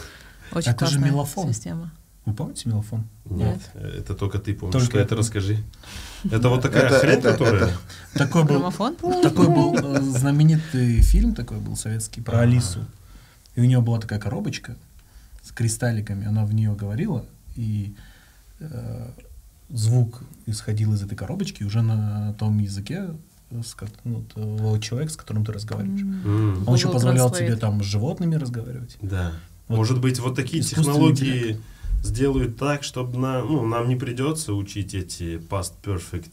[0.51, 1.53] Очень это же мелофон.
[1.53, 1.91] система.
[2.25, 3.05] Вы помните мелофон?
[3.25, 3.59] Нет.
[3.75, 3.83] Нет.
[3.95, 4.81] Это только ты помнишь.
[4.81, 5.57] Только это расскажи.
[6.31, 7.63] Это вот такая это, хрень, это, которая...
[7.63, 7.77] Это...
[8.13, 8.71] Такой был,
[9.21, 12.85] такой был э, знаменитый фильм, такой был советский, про Алису.
[13.55, 14.77] И у нее была такая коробочка
[15.41, 16.25] с кристалликами.
[16.25, 17.95] Она в нее говорила, и
[18.59, 19.09] э,
[19.69, 23.09] звук исходил из этой коробочки уже на том языке,
[23.51, 26.01] с, ну, человек, с которым ты разговариваешь.
[26.01, 26.63] Mm.
[26.65, 27.37] Он еще позволял Translate.
[27.37, 28.97] тебе там с животными разговаривать.
[29.01, 29.33] Да.
[29.67, 29.77] Вот.
[29.77, 31.61] Может быть, вот такие технологии интеллект.
[32.03, 36.31] сделают так, чтобы на, ну, нам не придется учить эти past perfect.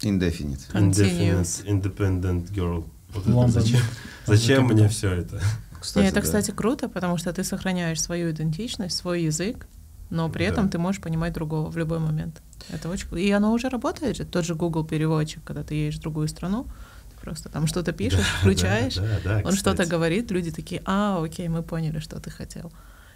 [0.00, 0.60] Indefinite.
[0.72, 1.64] Indefinite.
[1.66, 2.84] Independent girl.
[3.14, 3.80] Вот зачем
[4.26, 5.40] зачем мне все это?
[5.80, 6.20] Кстати, это, да.
[6.20, 9.66] кстати, круто, потому что ты сохраняешь свою идентичность, свой язык,
[10.10, 12.42] но при этом ты можешь понимать другого в любой момент.
[12.68, 16.02] Это очень И оно уже работает же, тот же Google переводчик, когда ты едешь в
[16.02, 16.66] другую страну,
[17.10, 17.48] ты просто.
[17.48, 21.48] Там что-то пишешь, Да, включаешь, да, да, да, он что-то говорит, люди такие, а, окей,
[21.48, 22.72] мы поняли, что ты хотел.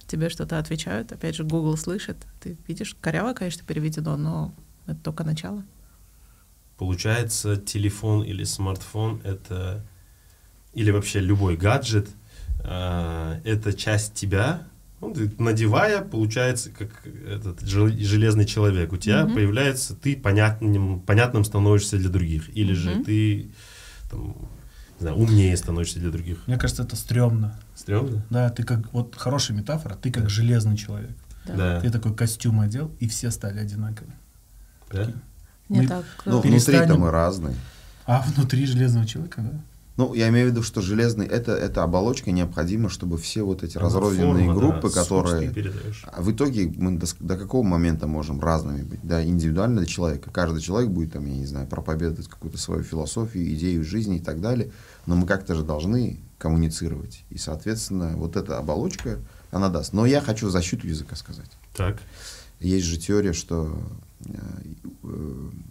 [0.06, 2.16] Тебе что-то отвечают, опять же, Google слышит.
[2.40, 4.54] Ты видишь, коряво, конечно, переведено, но
[4.86, 5.64] это только начало.
[6.76, 9.84] Получается, телефон или смартфон это
[10.74, 12.08] или вообще любой гаджет
[12.60, 14.66] а, это часть тебя.
[15.08, 16.90] Ну, ты, надевая, получается, как
[17.26, 18.92] этот жел- железный человек.
[18.92, 19.34] У тебя Мгм.
[19.34, 22.48] появляется, ты понятным, понятным становишься для других.
[22.56, 23.04] Или же Мгм.
[23.04, 23.50] ты
[24.10, 24.28] там,
[24.98, 26.38] не знаю, умнее становишься для других.
[26.46, 27.58] Мне кажется, это стрёмно.
[27.74, 28.24] Стремно?
[28.30, 31.10] Да, ты как, вот хорошая метафора, ты как железный человек.
[31.46, 31.54] Да.
[31.56, 31.80] Да.
[31.80, 34.14] Ты такой костюм одел, и все стали одинаковыми.
[34.92, 35.10] Да?
[35.68, 36.04] Мне Мы- так...
[36.24, 37.54] Ну, э, внутри-то перестанем- мы разные.
[38.06, 39.60] А внутри железного человека, да?
[39.96, 43.76] Ну, я имею в виду, что железный это, эта оболочка необходима, чтобы все вот эти
[43.76, 45.52] Она разрозненные форма, да, группы, ты которые.
[46.04, 49.00] А В итоге мы до, до какого момента можем разными быть?
[49.04, 50.30] Да, индивидуально для человека.
[50.32, 54.40] Каждый человек будет, там, я не знаю, проповедовать какую-то свою философию, идею жизни и так
[54.40, 54.72] далее.
[55.06, 57.24] Но мы как-то же должны коммуницировать.
[57.30, 59.18] И, соответственно, вот эта оболочка,
[59.52, 59.92] она даст.
[59.92, 61.50] Но я хочу защиту языка сказать.
[61.76, 61.98] Так.
[62.58, 63.78] Есть же теория, что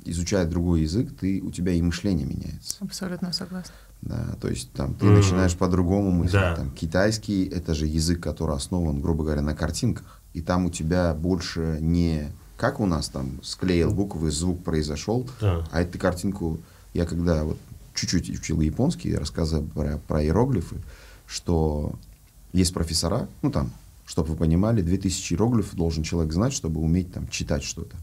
[0.06, 2.78] изучая другой язык, ты, у тебя и мышление меняется.
[2.82, 3.74] Абсолютно согласна.
[4.02, 5.16] Да, то есть там ты Мгм.
[5.16, 6.34] начинаешь по-другому мыслить.
[6.34, 6.56] Да.
[6.56, 10.20] Там, китайский это же язык, который основан, грубо говоря, на картинках.
[10.34, 15.66] И там у тебя больше не как у нас там склеил буквы, звук произошел, Да.
[15.72, 16.60] а эту картинку
[16.94, 17.58] я когда вот
[17.94, 20.78] чуть-чуть учил японский, я рассказывал про, про иероглифы,
[21.28, 21.94] что
[22.54, 23.72] есть профессора, ну там,
[24.06, 27.98] чтобы вы понимали, 2000 иероглифов должен человек знать, чтобы уметь там читать что-то.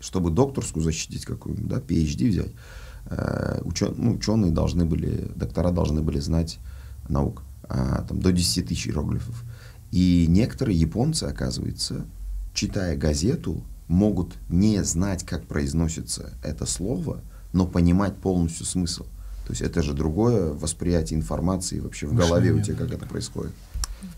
[0.00, 2.52] Чтобы докторскую защитить какую-нибудь, да, PhD взять,
[3.06, 6.58] э, учё- ну, ученые должны были, доктора должны были знать
[7.08, 9.44] наук, а, там, до 10 тысяч иероглифов.
[9.90, 12.04] И некоторые японцы, оказывается,
[12.52, 17.20] читая газету, могут не знать, как произносится это слово,
[17.52, 19.04] но понимать полностью смысл.
[19.46, 23.06] То есть это же другое восприятие информации вообще в голове у Мышление, тебя, как это
[23.06, 23.52] происходит.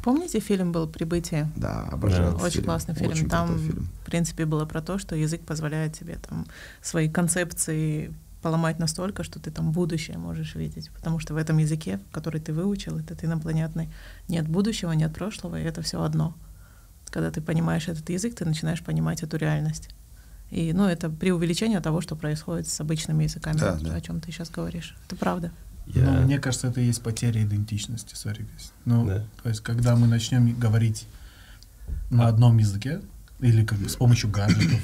[0.02, 1.50] Помните фильм был «Прибытие»?
[1.56, 2.32] Да, обожаю.
[2.32, 2.44] Да.
[2.44, 2.64] Очень фильм.
[2.66, 3.10] классный фильм.
[3.10, 3.88] Очень Там, фильм.
[4.02, 6.46] в принципе, было про то, что язык позволяет тебе там
[6.82, 8.12] свои концепции
[8.42, 10.90] поломать настолько, что ты там будущее можешь видеть.
[10.90, 13.88] Потому что в этом языке, который ты выучил, этот инопланетный,
[14.28, 16.34] нет будущего, нет прошлого, и это все одно.
[17.10, 19.88] Когда ты понимаешь этот язык, ты начинаешь понимать эту реальность.
[20.50, 23.94] И, ну, это преувеличение того, что происходит с обычными языками, Да, да.
[23.94, 24.96] о чем ты сейчас говоришь.
[25.06, 25.50] Это правда.
[25.94, 28.72] Я- Ну, мне кажется, это и есть потеря идентичности, сори, guys.
[28.85, 29.24] Ну, Да.
[29.42, 31.07] то есть, когда мы начнем говорить
[32.11, 33.01] на одном языке,
[33.40, 34.81] или как бы с помощью гаджетов,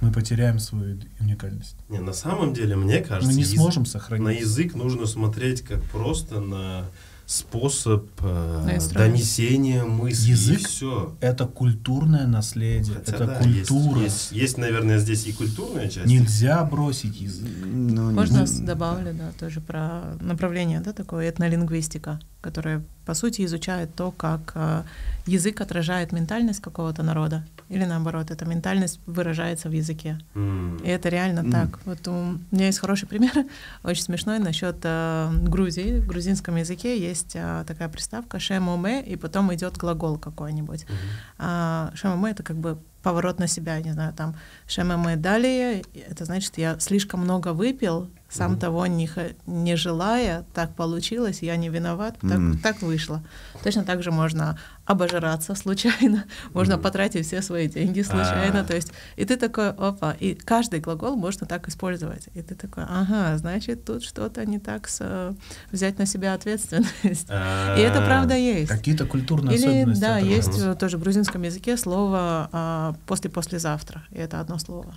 [0.00, 1.76] мы потеряем свою уникальность.
[1.88, 4.40] Не, на самом деле, мне кажется, Мы не сможем на сохранить.
[4.40, 6.86] язык нужно смотреть как просто на
[7.30, 10.30] способ э, донесения мысли.
[10.32, 11.16] Язык все.
[11.20, 14.00] Это культурное наследие, Хотя это да, культура.
[14.00, 16.06] Есть, есть, есть, наверное, здесь и культурная часть.
[16.06, 17.48] Нельзя бросить язык.
[17.64, 23.44] Ну, не Можно с- добавлю, да, тоже про направление, да, такое этнолингвистика, которая, по сути,
[23.44, 24.82] изучает то, как э,
[25.30, 30.18] язык отражает ментальность какого-то народа, или наоборот, эта ментальность выражается в языке.
[30.34, 30.76] М.
[30.78, 31.52] И это реально Мгм.
[31.52, 31.68] так.
[31.84, 33.32] Вот у меня есть хороший пример,
[33.84, 36.00] очень смешной, насчет э, Грузии.
[36.00, 40.84] В грузинском языке есть э, такая приставка шемоме, и потом идет глагол какой-нибудь.
[40.84, 40.98] Мгм.
[41.38, 44.34] А шемоме— это как бы поворот на себя, не знаю, там
[44.66, 48.60] шемоме далее, это значит, я слишком много выпил, сам Мгм.
[48.60, 49.10] того не,
[49.46, 52.58] не желая, так получилось, я не виноват, так, Мгм.
[52.58, 53.24] так вышло.
[53.64, 56.82] Точно так же можно обожраться случайно, можно Мгм.
[56.82, 58.64] потратить все свои деньги случайно, А.
[58.64, 62.84] то есть и ты такой, опа, и каждый глагол можно так использовать, и ты такой,
[62.88, 65.32] ага, значит, тут что-то не так с, э,
[65.72, 67.26] взять на себя ответственность.
[67.30, 68.70] А, И это правда есть.
[68.70, 70.00] Какие-то культурные Или, особенности.
[70.00, 74.94] да, есть э, тоже в грузинском языке слово а, «после-послезавтра», и это одно слово.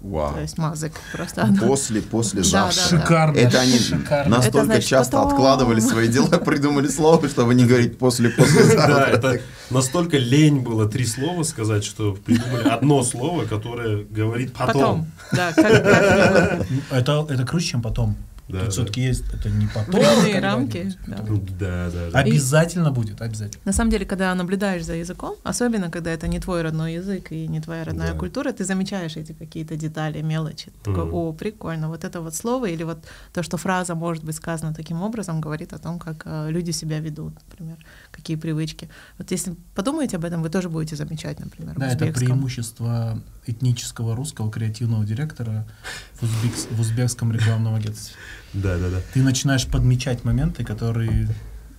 [0.00, 0.32] Вау.
[0.34, 1.48] То есть мазык просто.
[1.60, 2.82] После, после Да, завтра.
[2.82, 3.02] да, да.
[3.02, 3.36] Шикарно.
[3.36, 4.36] Это они Шикарно.
[4.36, 5.32] настолько Это значит часто потом.
[5.32, 10.88] откладывали свои дела, придумали слово, чтобы не говорить после, после Да, это настолько лень было
[10.88, 14.72] три слова сказать, что придумали одно слово, которое говорит потом.
[14.72, 15.06] Потом.
[15.32, 18.14] Да, как, как Это, это круче, чем потом.
[18.48, 18.70] Да, Тут да.
[18.70, 19.94] все-таки есть, это не потом.
[19.94, 21.58] Временные рамки, когда-нибудь.
[21.58, 21.88] да.
[21.88, 22.18] Да, да, да.
[22.20, 23.60] Обязательно будет, обязательно.
[23.64, 27.46] На самом деле, когда наблюдаешь за языком, особенно когда это не твой родной язык и
[27.46, 28.18] не твоя родная Да.
[28.18, 30.70] культура, ты замечаешь эти какие-то детали, мелочи.
[30.82, 32.98] Ты Такой, о, прикольно, вот это вот слово или вот
[33.34, 37.00] то, что фраза может быть сказана таким образом, говорит о том, как э, люди себя
[37.00, 37.76] ведут, например,
[38.10, 38.88] какие привычки.
[39.18, 44.14] Вот если подумаете об этом, вы тоже будете замечать, например, в Да, это преимущество этнического
[44.16, 45.66] русского креативного директора
[46.14, 48.16] в, узбекс- в узбекском рекламном агентстве.
[48.52, 49.00] Да, да, да.
[49.12, 51.28] Ты начинаешь подмечать моменты, которые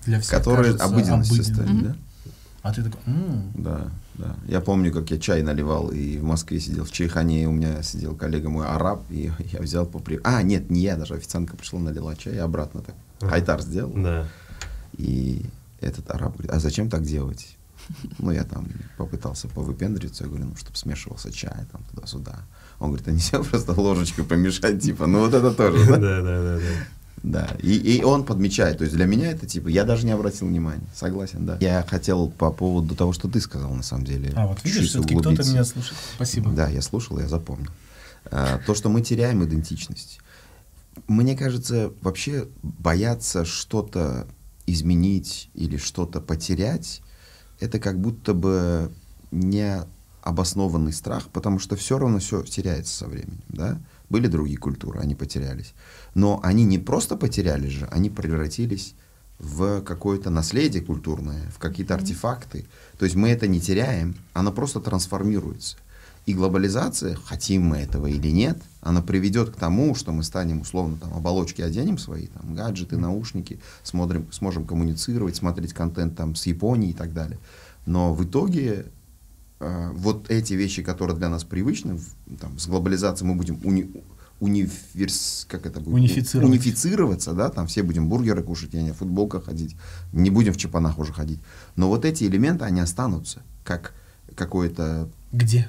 [0.06, 1.96] для всех Которые обыденностью стали, да?
[2.62, 3.00] А ты такой,
[3.56, 4.36] Да, да.
[4.48, 8.16] Я помню, как я чай наливал, и в Москве сидел, в Чайхане у меня сидел
[8.16, 10.20] коллега мой араб, и я взял по при...
[10.24, 12.96] А, нет, не я, даже официантка пришла, налила чай, и обратно так.
[13.22, 13.36] Ага.
[13.36, 13.94] Айтар сделал.
[13.96, 14.28] Да.
[14.98, 15.46] И
[15.82, 17.58] этот араб говорит, а зачем так делать?
[18.20, 22.40] Ну, я там попытался повыпендриваться, я говорю, ну, чтобы смешивался чай, там, туда-сюда.
[22.80, 26.22] Он говорит, а нельзя просто ложечкой помешать, типа, ну, вот это тоже, Да, да?
[26.22, 26.60] да, да,
[27.24, 27.58] да.
[27.62, 30.88] И, и он подмечает, то есть для меня это типа, я даже не обратил внимания,
[30.96, 31.58] согласен, да.
[31.60, 34.32] Я хотел по поводу того, что ты сказал, на самом деле.
[34.36, 35.98] А вот видишь, все-таки кто-то меня слушает.
[36.16, 36.52] Спасибо.
[36.52, 37.72] Да, я слушал, я запомнил.
[38.32, 40.20] А, то, что мы теряем идентичность.
[41.08, 44.28] Мне кажется, вообще бояться что-то
[44.72, 47.02] изменить или что-то потерять,
[47.60, 48.92] это как будто бы
[49.32, 49.84] не
[50.22, 53.80] обоснованный страх, потому что все равно все теряется со временем, да?
[54.10, 55.74] Были другие культуры, они потерялись.
[56.16, 58.96] Но они не просто потерялись же, они превратились
[59.38, 62.66] в какое-то наследие культурное, в какие-то артефакты.
[62.98, 65.78] То есть мы это не теряем, оно просто трансформируется.
[66.30, 70.98] И глобализация, хотим мы этого или нет, она приведет к тому, что мы станем, условно,
[71.02, 76.92] там, оболочки оденем свои, там, гаджеты, наушники, смотрим, сможем коммуницировать, смотреть контент там, с Японии
[76.92, 77.40] и так далее.
[77.88, 78.86] Но в итоге
[79.60, 84.04] э, вот эти вещи, которые для нас привычны, в- там, с глобализацией мы будем уни-
[84.40, 85.96] универс, как это будет?
[85.96, 86.52] Унифицировать.
[86.52, 89.76] унифицироваться, да, там все будем бургеры кушать, я не в футболках ходить,
[90.14, 91.40] не будем в чапанах уже ходить.
[91.76, 93.94] Но вот эти элементы, они останутся, как
[94.36, 95.68] какое-то Где?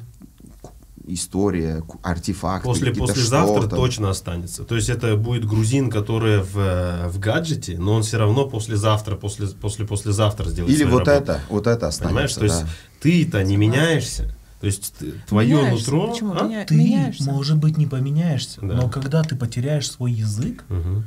[1.06, 3.76] История, артефакты, После послезавтра что-то.
[3.76, 4.64] точно останется.
[4.64, 9.16] То есть это будет грузин, который в, э, в гаджете, но он все равно послезавтра,
[9.16, 11.10] после, после послезавтра сделает Или вот работу.
[11.32, 12.30] это, вот это Понимаешь?
[12.30, 12.68] останется, То есть да.
[13.00, 14.34] ты-то не меняешься.
[14.60, 15.90] То есть ты- твое Меняешься.
[15.90, 16.10] нутро...
[16.12, 16.34] Почему?
[16.38, 16.42] а?
[16.44, 17.24] Меня- Ты, меняешься.
[17.24, 18.74] может быть, не поменяешься, Да.
[18.74, 21.04] но когда ты потеряешь свой язык, Мгм.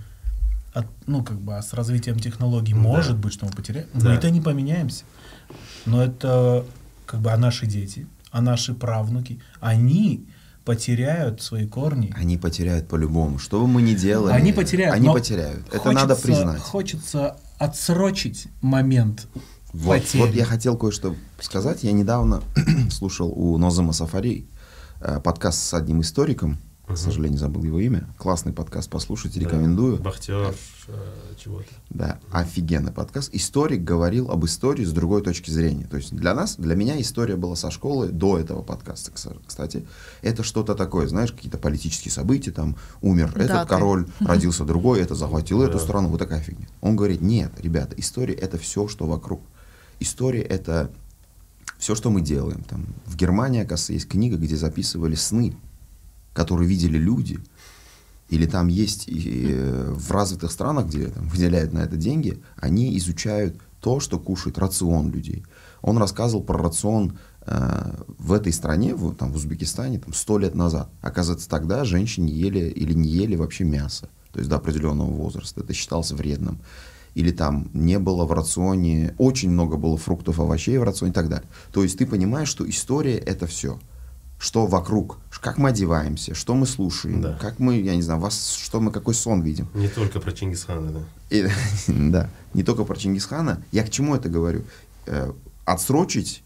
[0.74, 2.80] от, ну, как бы, а с развитием технологий Да.
[2.80, 4.06] может быть, что мы потеряем, Да.
[4.10, 5.04] но это не поменяемся.
[5.86, 6.66] Но это,
[7.06, 10.28] как бы, а наши дети, а наши правнуки, они
[10.66, 12.12] потеряют свои корни.
[12.18, 13.38] Они потеряют по-любому.
[13.38, 14.96] Что бы мы ни делали, Они потеряют.
[14.96, 15.68] Они потеряют.
[15.68, 16.60] Это хочется- надо признать.
[16.60, 19.28] Хочется отсрочить момент
[19.72, 20.22] Вот, потери.
[20.22, 21.84] вот я хотел кое-что сказать.
[21.84, 22.42] Я недавно
[22.90, 24.48] слушал у Нозама Сафари
[25.00, 26.58] э, подкаст с одним историком.
[26.88, 28.08] К сожалению, забыл его имя.
[28.18, 29.46] Классный подкаст, послушайте, Да.
[29.46, 29.98] рекомендую.
[29.98, 30.54] Бахтер
[30.88, 30.94] э,
[31.42, 31.66] чего-то.
[31.90, 33.30] Да, офигенный подкаст.
[33.34, 35.88] Историк говорил об истории с другой точки зрения.
[35.88, 39.12] То есть для нас, для меня история была со школы до этого подкаста,
[39.48, 39.86] кстати.
[40.22, 43.70] Это что-то такое, знаешь, какие-то политические события, там умер этот Даты.
[43.70, 45.84] король, родился другой, это захватил эту Да.
[45.84, 46.68] страну, вот такая фигня.
[46.82, 49.42] Он говорит, нет, ребята, история это все, что вокруг.
[50.02, 50.92] История это
[51.78, 52.62] все, что мы делаем.
[52.64, 55.56] Там, в Германии, оказывается, есть книга, где записывали сны,
[56.34, 57.40] которые видели люди.
[58.30, 62.98] Или там есть и, э, в развитых странах, где там, выделяют на это деньги, они
[62.98, 65.44] изучают то, что кушает рацион людей.
[65.82, 70.56] Он рассказывал про рацион э, в этой стране, в, там, в Узбекистане, там, сто лет
[70.56, 70.90] назад.
[71.02, 75.62] Оказывается, тогда женщины ели или не ели вообще мясо, то есть до определенного возраста.
[75.62, 76.60] Это считалось вредным.
[77.14, 81.30] Или там не было в рационе, очень много было фруктов, овощей в рационе и так
[81.30, 81.48] далее.
[81.72, 83.80] То есть ты понимаешь, что история это все.
[84.44, 87.38] Что вокруг, как мы одеваемся, что мы слушаем, Да.
[87.40, 89.70] как мы, я не знаю, вас, что мы, какой сон видим.
[89.74, 91.00] Не только про Чингисхана, да.
[91.30, 91.48] И-
[91.88, 93.64] да, не только про Чингисхана.
[93.72, 94.64] Я к чему это говорю?
[95.06, 95.32] Э,
[95.64, 96.44] отсрочить,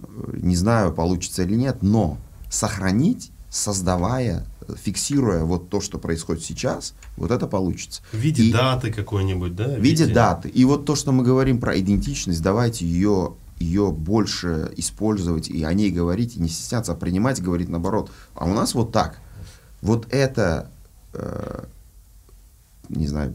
[0.00, 0.04] э,
[0.42, 2.18] не знаю, получится или нет, но
[2.50, 4.46] сохранить, создавая,
[4.84, 8.02] фиксируя вот то, что происходит сейчас, вот это получится.
[8.12, 9.68] В виде И- даты какой-нибудь, да?
[9.68, 10.50] в виде даты.
[10.50, 13.32] И вот то, что мы говорим про идентичность, давайте ее,
[13.62, 18.10] ее больше использовать и о ней говорить, и не стесняться, а принимать, говорить наоборот.
[18.34, 19.18] А у нас вот так.
[19.80, 20.70] Вот это,
[21.14, 21.64] э,
[22.88, 23.34] не знаю,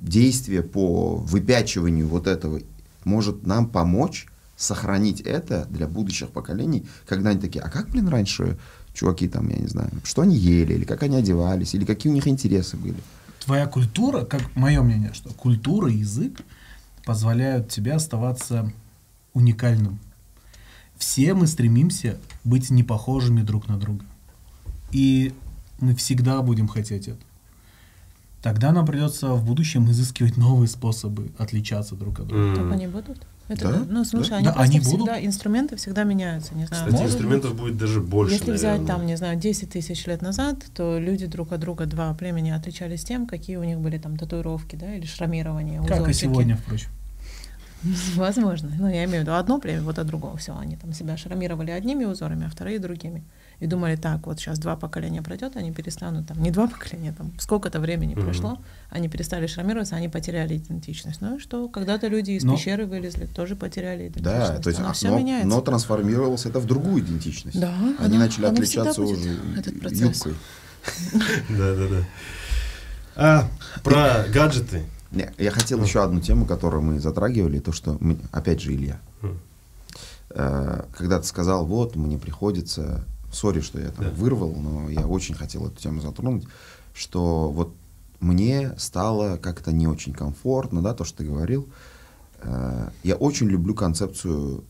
[0.00, 2.60] действие по выпячиванию вот этого
[3.04, 8.58] может нам помочь сохранить это для будущих поколений, когда они такие, а как, блин, раньше
[8.92, 12.14] чуваки там, я не знаю, что они ели, или как они одевались, или какие у
[12.14, 12.96] них интересы были.
[13.44, 16.42] Твоя культура, как мое мнение, что культура и язык
[17.06, 18.70] позволяют тебе оставаться
[19.40, 19.98] уникальным.
[20.96, 24.04] Все мы стремимся быть не похожими друг на друга.
[24.92, 25.32] И
[25.80, 27.18] мы всегда будем хотеть это.
[28.42, 32.42] Тогда нам придется в будущем изыскивать новые способы отличаться друг от друга.
[32.44, 32.56] М.
[32.56, 33.18] Так они будут?
[33.48, 34.36] Это, Да, ну, слушай, да.
[34.36, 35.24] они Да, просто они всегда, будут.
[35.26, 36.84] инструменты всегда меняются, не знаю.
[36.84, 38.86] Кстати, может инструментов будет даже больше, Если взять наверное.
[38.86, 43.02] там, не знаю, 10 тысяч лет назад, то люди друг от друга, два племени отличались
[43.04, 46.90] тем, какие у них были там татуировки, да, или шрамирование, Как и сегодня, впрочем.
[48.16, 48.70] Возможно.
[48.78, 50.36] Но я имею в виду одно племя вот от другого.
[50.36, 53.24] Все, они там себя шрамировали одними узорами, а вторые другими.
[53.58, 57.32] и думали, так, вот сейчас два поколения пройдет, они перестанут, там, не два поколения, там,
[57.38, 58.24] сколько-то времени mm-hmm.
[58.24, 61.20] прошло, они перестали шрамироваться, они потеряли идентичность.
[61.20, 62.56] Ну и что, когда-то люди из но...
[62.56, 64.54] пещеры вылезли, тоже потеряли идентичность.
[64.54, 65.48] Да, то есть, а, все но, меняется.
[65.48, 67.60] но трансформировалось это в другую идентичность.
[67.60, 69.36] Да, они она, начали она отличаться уже
[69.90, 70.34] юбкой.
[71.50, 72.04] Да, да, да.
[73.16, 73.48] А
[73.82, 74.84] про гаджеты.
[75.12, 79.00] Не, я хотел еще одну тему, которую мы затрагивали, то, что, мы, опять же, Илья,
[80.30, 84.10] э, когда ты сказал, вот, мне приходится, сори, что я там да.
[84.12, 86.46] вырвал, но я очень хотел эту тему затронуть,
[86.94, 87.74] что вот
[88.20, 91.68] мне стало как-то не очень комфортно, да, то, что ты говорил.
[92.42, 94.62] Э, я очень люблю концепцию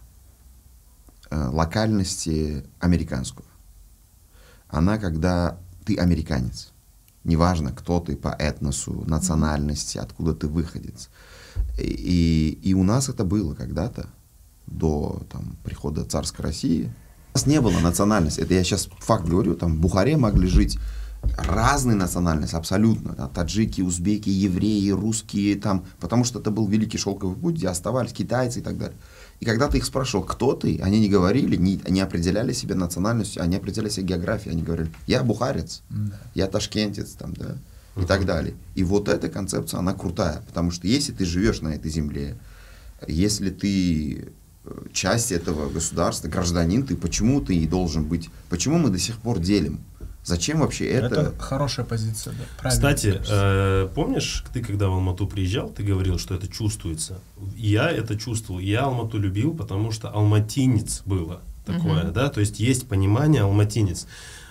[1.30, 3.46] э, локальности американскую.
[4.68, 6.72] Она, когда ты американец,
[7.24, 11.10] неважно, кто ты по этносу, национальности, откуда ты выходец.
[11.78, 14.06] И, и у нас это было когда-то,
[14.66, 16.92] до там, прихода царской России.
[17.34, 18.40] У нас не было национальности.
[18.40, 19.54] Это я сейчас факт говорю.
[19.54, 20.78] Там в Бухаре могли жить
[21.22, 23.14] разные национальности, абсолютно.
[23.14, 28.12] Да, таджики, узбеки, евреи, русские, там, потому что это был великий шелковый путь, где оставались
[28.12, 28.96] китайцы и так далее.
[29.40, 33.42] И когда ты их спрашивал, кто ты, они не говорили, не, не определяли себе национальностью,
[33.42, 36.20] они определяли себе географию, они говорили, я бухарец, да.
[36.34, 37.56] я ташкентец, там, да,
[37.96, 38.54] и так далее.
[38.74, 42.36] И вот эта концепция, она крутая, потому что если ты живешь на этой земле,
[43.08, 44.32] если ты
[44.64, 49.38] э, часть этого государства, гражданин, ты почему ты должен быть, почему мы до сих пор
[49.38, 49.80] делим?
[50.22, 51.06] Зачем вообще это?
[51.06, 52.44] Это хорошая позиция, да.
[52.58, 57.20] Правильно, Кстати, э, помнишь, ты когда в Алмату приезжал, ты говорил, что это чувствуется.
[57.56, 58.60] Я это чувствовал.
[58.60, 62.12] Я Алмату любил, потому что алматинец было такое, угу.
[62.12, 64.06] да, то есть есть понимание алматинец.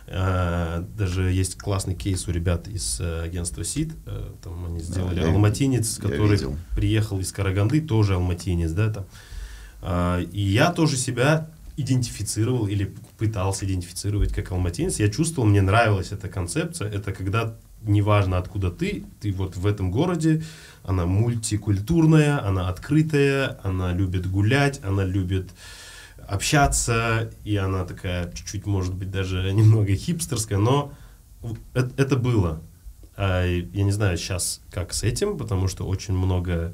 [0.08, 5.22] Э, даже есть классный кейс у ребят из э, агентства СИД, э, там они сделали
[5.22, 9.06] да, алматинец, я, который я приехал из Караганды, тоже алматинец, да, там.
[9.84, 15.00] Э, и я тоже себя идентифицировал или пытался идентифицировать как алматинец.
[15.00, 16.90] Я чувствовал, мне нравилась эта концепция.
[16.90, 20.44] Это когда неважно откуда ты, ты вот в этом городе,
[20.84, 25.52] она мультикультурная, она открытая, она любит гулять, она любит
[26.28, 30.94] общаться, и она такая чуть-чуть, может быть, даже немного хипстерская, но
[31.74, 32.62] это, это было.
[33.16, 36.74] А я не знаю сейчас, как с этим, потому что очень много Э,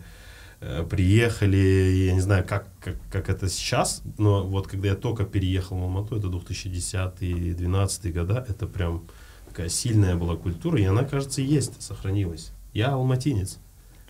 [0.89, 5.77] приехали, я не знаю, как, как, как это сейчас, но вот когда я только переехал
[5.77, 9.03] в Алмату, это 2010-2012 года, это прям
[9.47, 12.51] такая сильная была культура, и она, кажется, есть, сохранилась.
[12.73, 13.57] Я алматинец.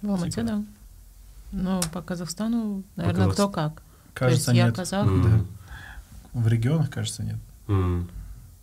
[0.01, 0.47] В Алмате, типа.
[0.47, 0.63] да.
[1.51, 3.83] Но по Казахстану, наверное, по кто как.
[4.13, 4.75] Кажется, То есть нет.
[4.77, 5.07] Я казах.
[5.07, 5.23] Mm.
[5.23, 6.39] Да.
[6.39, 7.37] В регионах, кажется, нет.
[7.67, 8.09] Mm.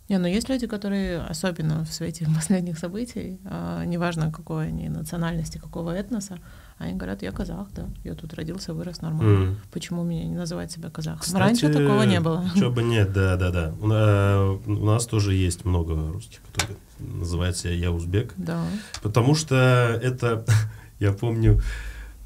[0.09, 5.57] Не, но есть люди, которые, особенно в свете последних событий, а, неважно какой они национальности,
[5.57, 6.39] какого этноса,
[6.83, 9.51] они говорят, я казах, да, я тут родился, вырос нормально.
[9.51, 9.55] Mm.
[9.71, 11.21] Почему меня не называть себя казахом?
[11.21, 12.45] Кстати, Раньше такого не было.
[12.55, 13.73] Чего бы нет, да, да, да.
[13.79, 18.33] У, э, у нас тоже есть много русских, которые называют себя я узбек.
[18.37, 18.63] Да.
[19.01, 19.55] Потому что
[20.01, 20.45] это,
[20.99, 21.61] я помню,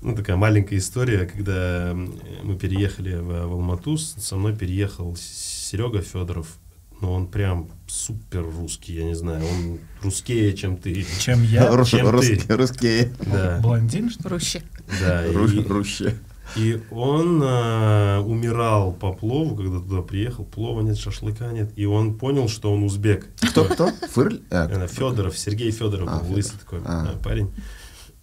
[0.02, 1.96] ну, такая маленькая история, когда
[2.44, 6.58] мы переехали в, в Алмату, со мной переехал Серега Федоров,
[7.02, 11.06] но он прям супер русский, я не знаю, он русскее, чем ты.
[11.20, 11.76] Чем я?
[11.76, 12.56] Рус, чем русский, ты.
[12.56, 13.14] Русские.
[13.26, 13.60] Да.
[13.62, 14.30] Блондин, что ли?
[14.30, 14.62] Руще.
[15.00, 15.24] Да.
[15.32, 16.16] Ру, и, руще.
[16.56, 22.18] И он а, умирал по плову, когда туда приехал, плова нет, шашлыка нет, и он
[22.18, 23.28] понял, что он узбек.
[23.42, 23.92] Кто, кто?
[24.12, 24.42] Фырль?
[24.50, 27.18] А, Федоров, Сергей Федоров, а, лысый такой а.
[27.24, 27.52] парень.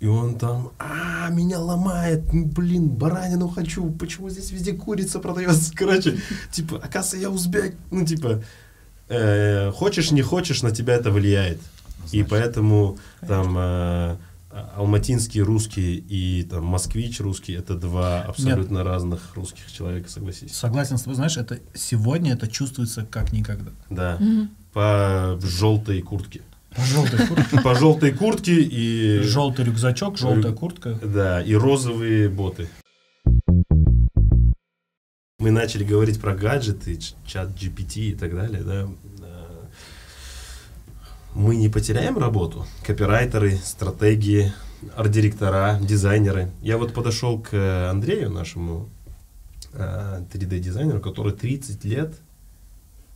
[0.01, 6.19] И он там, а, меня ломает, блин, баранину хочу, почему здесь везде курица продается, короче,
[6.51, 8.43] типа, оказывается, я узбек, ну, типа,
[9.09, 11.61] э, хочешь, не хочешь, на тебя это влияет.
[11.99, 14.17] Значит, и поэтому там э,
[14.77, 18.87] алматинский русский и там москвич русский это два абсолютно Нет.
[18.87, 20.55] разных русских человека, согласись.
[20.55, 23.71] Согласен с тобой, знаешь, это сегодня это чувствуется как никогда.
[23.91, 24.19] Да.
[24.21, 24.49] Mm-hmm.
[24.73, 26.43] По желтой куртке.
[26.75, 27.61] По желтой куртке.
[27.61, 29.21] По желтой куртке и...
[29.23, 30.99] Желтый рюкзачок, желтая куртка.
[31.03, 32.69] Да, и розовые боты
[35.45, 38.89] мы начали говорить про гаджеты, чат GPT и так далее, да,
[41.35, 42.65] мы не потеряем работу.
[42.83, 44.55] Копирайтеры, стратегии,
[44.97, 46.51] арт-директора, дизайнеры.
[46.63, 48.89] Я вот подошел к Андрею, нашему
[49.75, 52.15] 3D-дизайнеру, который 30 лет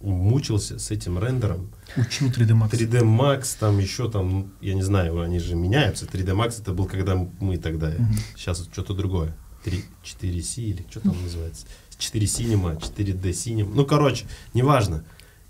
[0.03, 1.71] мучился с этим рендером.
[1.97, 2.73] Учил 3D Max.
[2.73, 6.05] 3D Max, там еще там, я не знаю, они же меняются.
[6.05, 8.05] 3D Max это был, когда мы тогда, угу.
[8.37, 9.35] сейчас что-то другое.
[9.64, 11.66] 3, 4C или что там называется.
[11.99, 13.70] 4 Cinema, 4D Cinema.
[13.74, 15.05] Ну, короче, неважно.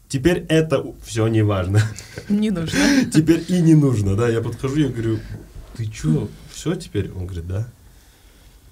[0.08, 1.82] Теперь это все не важно.
[2.28, 2.78] Не нужно.
[3.12, 4.28] Теперь и не нужно, да.
[4.28, 5.18] Я подхожу, я говорю,
[5.76, 7.12] ты что, все теперь?
[7.12, 7.68] Он говорит, да.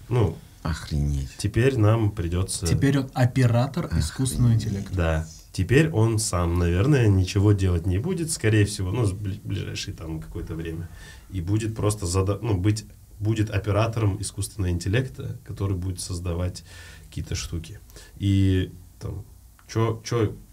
[0.09, 1.31] Ну, Охренеть.
[1.39, 2.67] Теперь нам придется...
[2.67, 4.95] Теперь он оператор искусственного интеллекта.
[4.95, 5.29] Да.
[5.53, 10.55] Теперь он сам, наверное, ничего делать не будет, скорее всего, ну, в ближайшее там какое-то
[10.55, 10.89] время.
[11.31, 12.85] И будет просто зада ну, быть,
[13.21, 16.65] будет оператором искусственного интеллекта, который будет создавать
[17.17, 17.81] какие-то штуки.
[18.19, 19.25] И там,
[19.67, 20.03] что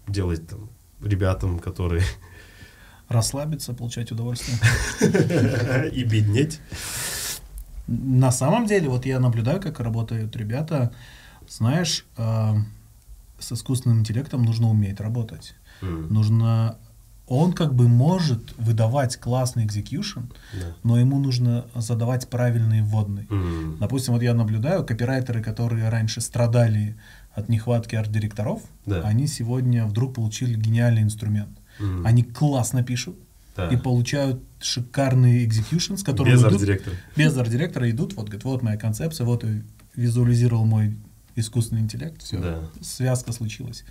[0.08, 0.70] делать там
[1.02, 2.02] ребятам, которые...
[3.08, 4.56] Расслабиться, получать удовольствие.
[5.92, 6.60] И беднеть.
[7.86, 10.94] На самом деле, вот я наблюдаю, как работают ребята.
[11.46, 12.56] Знаешь, а,
[13.38, 15.54] с искусственным интеллектом нужно уметь работать.
[15.82, 16.78] Нужно
[17.26, 20.74] он как бы может выдавать классный экзекьюшн, yeah.
[20.82, 23.26] но ему нужно задавать правильные вводные.
[23.26, 23.78] Mm.
[23.78, 26.96] Допустим, вот я наблюдаю, копирайтеры, которые раньше страдали
[27.32, 29.02] от нехватки арт-директоров, yeah.
[29.02, 31.58] они сегодня вдруг получили гениальный инструмент.
[31.80, 32.02] Mm.
[32.04, 33.16] Они классно пишут
[33.56, 33.68] да.
[33.68, 36.96] и получают шикарный execution, с которым без идут, арт-директора.
[37.16, 39.44] без арт-директора идут, вот говорят, вот моя концепция, вот
[39.94, 40.94] визуализировал мой
[41.36, 42.60] искусственный интеллект, все, да.
[42.82, 43.84] связка случилась.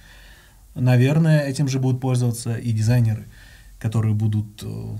[0.75, 3.25] Наверное, этим же будут пользоваться и дизайнеры,
[3.79, 4.97] которые будут э,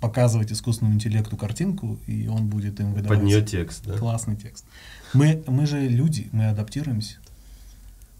[0.00, 3.96] показывать искусственному интеллекту картинку, и он будет им выдавать Под нее текст, да?
[3.98, 4.64] классный текст.
[5.12, 7.16] Мы, мы же люди, мы адаптируемся.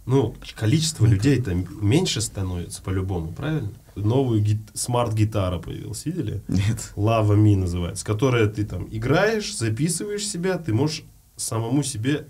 [0.06, 3.70] Ну, количество мы людей-то меньше становится по-любому, правильно?
[3.94, 6.42] Новую гит- смарт-гитара появилась, видели?
[6.48, 6.92] Нет.
[6.96, 11.04] Lava Me называется, которая ты там играешь, записываешь себя, ты можешь
[11.36, 12.26] самому себе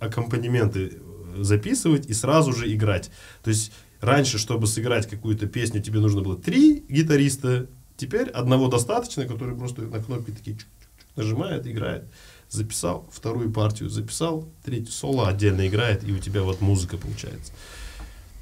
[0.00, 0.92] аккомпанементы
[1.36, 3.10] записывать и сразу же играть.
[3.42, 7.66] То есть раньше, чтобы сыграть какую-то песню, тебе нужно было три гитариста,
[7.96, 12.04] теперь одного достаточно, который просто на кнопки такие чук -чук -чук нажимает, играет.
[12.48, 17.52] Записал вторую партию, записал, третью соло отдельно играет, и у тебя вот музыка получается.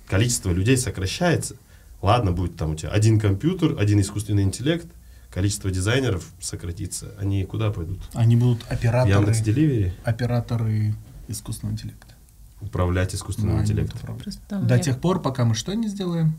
[0.06, 1.56] Количество людей сокращается.
[2.02, 4.86] Ладно, будет там у тебя один компьютер, один искусственный интеллект,
[5.30, 7.14] количество дизайнеров сократится.
[7.18, 8.00] Они куда пойдут?
[8.14, 9.18] Они будут операторы.
[9.18, 9.92] Яндекс Деливери?
[10.04, 10.94] Операторы
[11.28, 12.15] искусственного интеллекта.
[12.60, 14.16] Управлять искусственным интеллектом.
[14.16, 14.38] будут.
[14.48, 16.38] Там До я- тех пор, пока мы что не сделаем?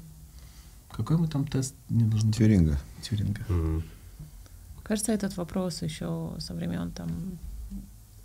[0.92, 2.78] Какой мы там тест не должны Тюринга.
[3.04, 3.42] Тюринга.
[3.50, 3.84] Мгм.
[4.84, 7.10] Кажется, этот вопрос еще со времен там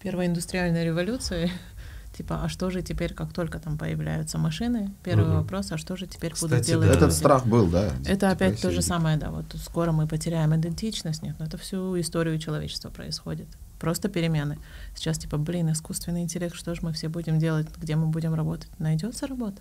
[0.00, 1.50] первой индустриальной революции.
[2.16, 4.92] Типа, а что же теперь, как только там появляются машины?
[5.02, 5.36] Первый Мгм.
[5.38, 6.92] вопрос, а что же теперь будут Кстати, делать да.
[6.94, 7.18] Этот люди?
[7.18, 7.90] страх был, да.
[8.06, 11.98] Это опять то же самое, да, вот скоро мы потеряем идентичность, нет, но это всю
[11.98, 13.48] историю человечества происходит.
[13.82, 14.58] Просто перемены.
[14.94, 18.68] Сейчас типа, блин, искусственный интеллект, что же мы все будем делать, где мы будем работать?
[18.78, 19.60] Найдется работа?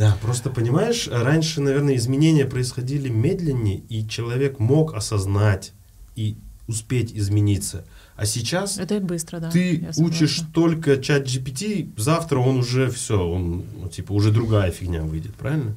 [0.00, 5.74] Да, просто понимаешь, раньше, наверное, изменения происходили медленнее, и человек мог осознать
[6.16, 6.36] и
[6.66, 7.84] успеть измениться.
[8.16, 9.48] А сейчас Это быстро, да.
[9.48, 15.02] ты учишь только чат GPT, завтра он уже все, он, ну, типа, уже другая фигня
[15.02, 15.76] выйдет, правильно?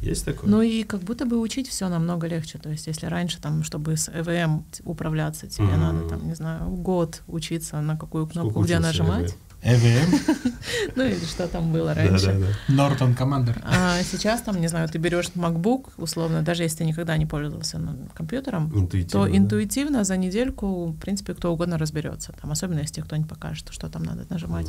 [0.00, 0.48] Есть такое?
[0.48, 2.58] Ну и как будто бы учить все намного легче.
[2.58, 5.80] То есть, если раньше там, чтобы с EVM управляться, тебе Мгм.
[5.80, 9.34] надо там, не знаю, год учиться на какую кнопку, Сколько где нажимать.
[9.62, 10.52] EVM,
[10.94, 12.54] Ну или что там было раньше.
[12.68, 13.60] Norton Commander.
[13.64, 17.80] А сейчас там, не знаю, ты берешь MacBook, условно, даже если ты никогда не пользовался
[18.14, 22.32] компьютером, то интуитивно за недельку, в принципе, кто угодно разберется.
[22.40, 24.68] Там, особенно если кто-нибудь покажет, что там надо нажимать.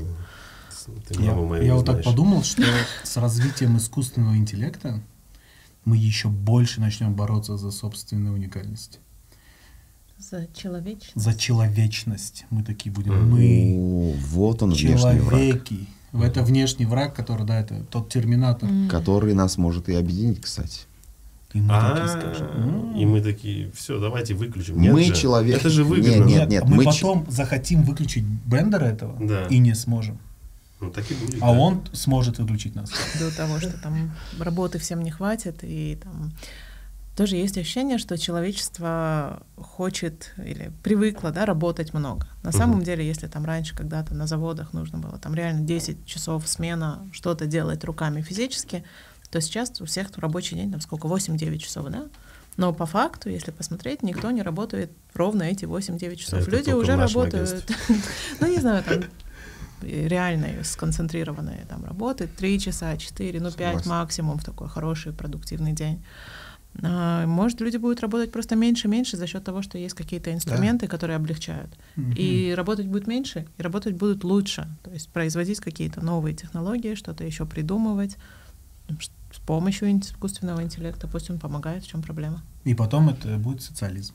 [1.19, 2.63] Я, я вот так подумал, что
[3.03, 5.01] с развитием искусственного интеллекта
[5.85, 8.99] мы еще больше начнем бороться за собственную уникальность.
[10.17, 11.13] За человечность.
[11.15, 12.45] За человечность.
[12.49, 13.29] Мы такие будем.
[13.29, 15.87] Мы О, вот он, внешний враг, человеки.
[16.11, 18.69] В Это внешний враг, который, да, это тот терминатор.
[18.89, 20.81] Который нас может и объединить, кстати.
[21.53, 22.47] И мы такие А, скажем.
[22.57, 24.77] «М, И мы такие, все, давайте выключим.
[24.77, 26.25] Мы Нет же, человек- Это же выгодно.
[26.25, 29.45] нет, нет, мы, мы ч- потом захотим выключить Бендера этого Да.
[29.47, 30.19] и не сможем.
[30.81, 31.35] Ну, так и будет.
[31.41, 31.51] А да.
[31.51, 32.89] он сможет выключить нас.
[33.19, 36.31] до того, что там работы всем не хватит, и там
[37.15, 42.27] тоже есть ощущение, что человечество хочет или привыкло да, работать много.
[42.43, 42.57] На Мгм.
[42.57, 47.05] самом деле, если там раньше когда-то на заводах нужно было там реально 10 часов смена
[47.11, 48.85] что-то делать руками физически,
[49.29, 52.05] то сейчас у всех рабочий день там сколько, 8-9 часов, да?
[52.55, 56.41] Но по факту, если посмотреть, никто не работает ровно эти 8-9 часов.
[56.41, 57.69] Это Люди уже работают,
[58.39, 59.03] ну не знаю, там
[59.81, 63.89] реальной, сконцентрированной там работы, 3 часа, 4, ну 5 Согласен.
[63.89, 66.01] максимум в такой хороший продуктивный день.
[66.83, 71.15] А, Может, люди будут работать просто меньше-меньше за счет того, что есть какие-то инструменты, которые
[71.17, 71.69] облегчают.
[72.17, 74.67] И работать будет меньше, и работать будут лучше.
[74.83, 78.17] То есть производить какие-то новые технологии, что-то еще придумывать
[79.31, 81.07] с помощью искусственного интеллекта.
[81.07, 82.41] Пусть он помогает, в чем проблема.
[82.63, 84.13] И потом это будет социализм.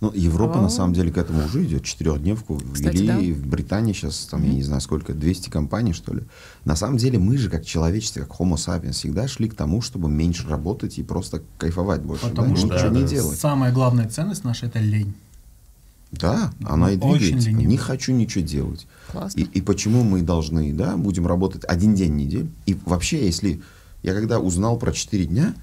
[0.00, 0.62] Ну, Европа О.
[0.62, 1.84] на самом деле к этому уже идет.
[1.84, 3.18] Четырехдневку ввели, да.
[3.18, 4.56] и в Британии сейчас, там, я Мгм.
[4.56, 6.22] не знаю сколько, 200 компаний, что ли.
[6.64, 10.08] На самом деле мы же, как человечество, как Homo sapiens, всегда шли к тому, чтобы
[10.08, 12.28] меньше работать и просто кайфовать больше.
[12.30, 13.38] Потому да, что ничего не да, делать.
[13.38, 15.12] Самая главная ценность наша это лень.
[16.12, 17.44] Да, она и Очень двигает.
[17.44, 18.86] типа, не хочу ничего делать.
[19.12, 19.38] Классно.
[19.38, 22.48] И, и почему мы должны, да, будем работать один день в неделю.
[22.66, 23.60] И вообще, если
[24.02, 25.54] Я когда узнал про 4 дня,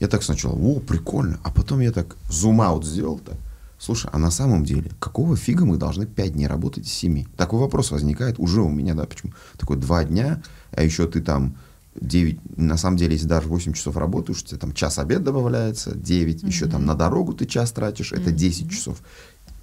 [0.00, 3.36] я так сначала, о, прикольно, а потом я так зум-аут сделал так.
[3.84, 7.26] Слушай, а на самом деле, какого фига мы должны 5 дней работать из 7?
[7.36, 9.34] Такой вопрос возникает уже у меня, да, почему?
[9.58, 11.58] Такой 2 дня, а еще ты там
[12.00, 15.94] 9, на самом деле, если даже 8 часов работаешь, у тебя там час обед добавляется,
[15.94, 16.46] 9, mm-hmm.
[16.46, 19.02] еще там на дорогу ты час тратишь, это 10 часов.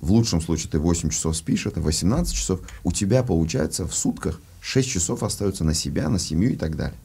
[0.02, 2.62] В лучшем случае ты 8 часов спишь, это 18 часов.
[2.84, 7.00] У тебя получается в сутках 6 часов остается на себя, на семью и так далее.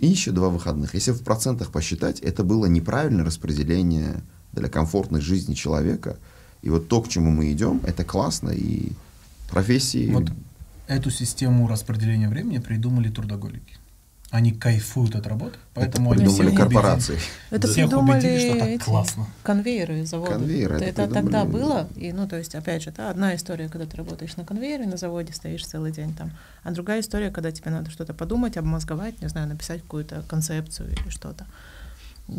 [0.00, 0.94] И еще два выходных.
[0.94, 6.16] Если в процентах посчитать, это было неправильное распределение для комфортной жизни человека.
[6.62, 8.50] И вот то, к чему мы идем, это классно.
[8.50, 8.92] И
[9.50, 10.10] профессии...
[10.10, 10.30] Вот
[10.90, 13.76] эту систему распределения времени придумали трудоголики.
[14.30, 17.18] Они кайфуют от работы, поэтому это они придумали корпорации.
[17.50, 19.26] Это всех придумали убедили, что так классно.
[19.42, 20.32] конвейеры завода.
[20.32, 21.22] Конвейеры это это придумали.
[21.22, 24.44] тогда было, и ну то есть опять же, да, одна история, когда ты работаешь на
[24.44, 26.30] конвейере на заводе, стоишь целый день там,
[26.62, 31.08] а другая история, когда тебе надо что-то подумать, обмозговать, не знаю, написать какую-то концепцию или
[31.08, 31.44] что-то.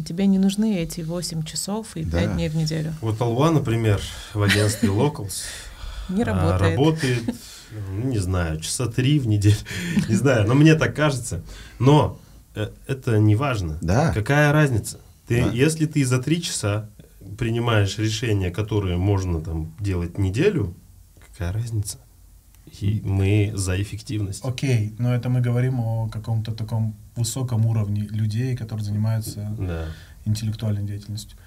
[0.08, 2.34] Тебе не нужны эти 8 часов и 5 Да.
[2.34, 2.94] дней в неделю.
[3.02, 4.02] Вот Алва, например,
[4.34, 5.44] в агентстве Locals
[6.10, 6.62] Не а, работает.
[6.78, 7.24] работает,
[7.92, 9.56] ну, не знаю, часа три в неделю,
[10.10, 11.44] не знаю, но мне так кажется.
[11.80, 12.20] Но
[12.56, 13.78] э, это не важно.
[13.82, 14.14] Да.
[14.14, 15.00] Какая разница?
[15.28, 15.52] Ты, Да.
[15.52, 16.90] Если ты за три часа
[17.38, 20.76] принимаешь решения, которые можно там делать неделю,
[21.32, 21.98] какая разница?
[22.80, 24.44] И мы за эффективность.
[24.46, 29.86] Окей, но это мы говорим о каком-то таком высоком уровне людей, которые занимаются Да.
[30.26, 31.38] интеллектуальной деятельностью.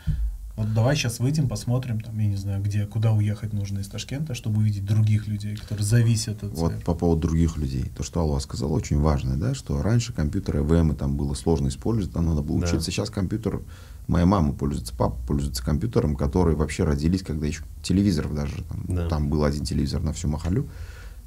[0.57, 4.35] Вот давай сейчас выйдем, посмотрим, там, я не знаю, где, куда уехать нужно из Ташкента,
[4.35, 7.91] чтобы увидеть других людей, которые зависят от Вот по поводу других людей.
[7.97, 12.13] То, что Алла сказал, очень важно, да, что раньше компьютеры ВМ там было сложно использовать,
[12.15, 12.67] там надо было Да.
[12.69, 12.93] учиться.
[12.93, 13.63] Сейчас компьютер,
[14.07, 19.09] моя мама пользуется, папа пользуется компьютером, которые вообще родились, когда еще телевизоров даже, там, Да.
[19.09, 20.69] там был один телевизор на всю Махалю,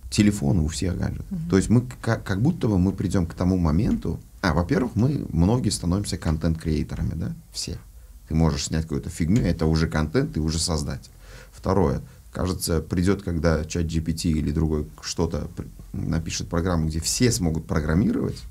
[0.10, 1.24] телефоны у всех гаджеты.
[1.50, 5.26] То есть мы как, как будто бы мы придем к тому моменту, а, во-первых, мы
[5.30, 7.78] многие становимся контент-креаторами, да, все.
[8.28, 11.12] Ты можешь снять какую-то фигню, это уже контент, ты уже создатель.
[11.52, 12.02] Второе,
[12.32, 15.48] кажется, придет, когда чат GPT или другой что-то
[15.94, 18.42] напишет программу, где все смогут программировать,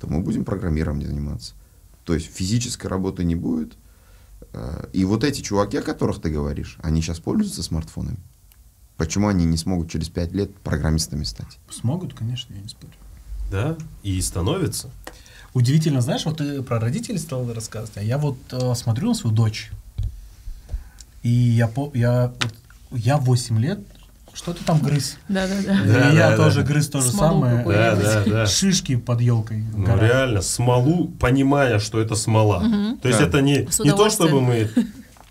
[0.00, 1.54] то мы будем программированием заниматься.
[2.04, 3.74] То есть физической работы не будет.
[4.52, 8.18] Э, И вот эти чуваки, о которых ты говоришь, они сейчас пользуются смартфонами.
[9.00, 11.58] Почему они не смогут через пять лет программистами стать?
[11.70, 12.92] Смогут, конечно, я не спорю.
[13.50, 14.90] Да, и становится.
[15.54, 19.34] Удивительно, знаешь, вот ты про родителей стал рассказывать, а я вот э, смотрю на свою
[19.34, 19.70] дочь,
[21.22, 22.54] и я, по, я, вот,
[22.90, 23.80] я 8 лет,
[24.34, 25.16] что ты там грыз?
[25.30, 25.80] Да-да-да.
[25.82, 26.66] Да, и я да, тоже да.
[26.66, 27.64] грыз то же Смолу самое.
[27.64, 28.46] Да, да, да.
[28.46, 29.64] Шишки под елкой.
[29.74, 32.60] Ну, реально, смолу, понимая, что это смола.
[33.00, 33.26] То есть Да.
[33.26, 34.68] это не, не то, чтобы мы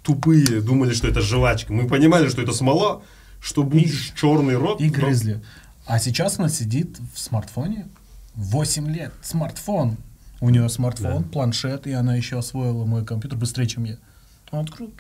[0.02, 1.72] тупые думали, что это жвачка.
[1.72, 3.04] Мы понимали, что это смола,
[3.42, 4.82] что будешь черный рот.
[4.82, 5.42] И но- грызли.
[5.86, 7.88] А сейчас она сидит в смартфоне.
[8.36, 9.14] 8 лет.
[9.22, 9.98] Смартфон.
[10.42, 11.30] У нее смартфон, Да.
[11.30, 13.98] планшет, и она еще освоила мой компьютер быстрее, чем я.
[14.52, 14.92] Она открыла.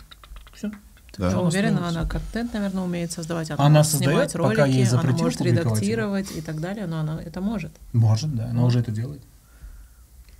[0.54, 0.72] Все.
[1.18, 1.32] Да.
[1.32, 3.50] Я уверена, она контент, наверное, умеет создавать.
[3.52, 5.72] Она, Она может создает, снимать пока ролики, ей она может публиковать его.
[5.72, 7.72] редактировать и так далее, но она это может.
[7.94, 8.50] Может, да.
[8.50, 9.22] Она уже это делает.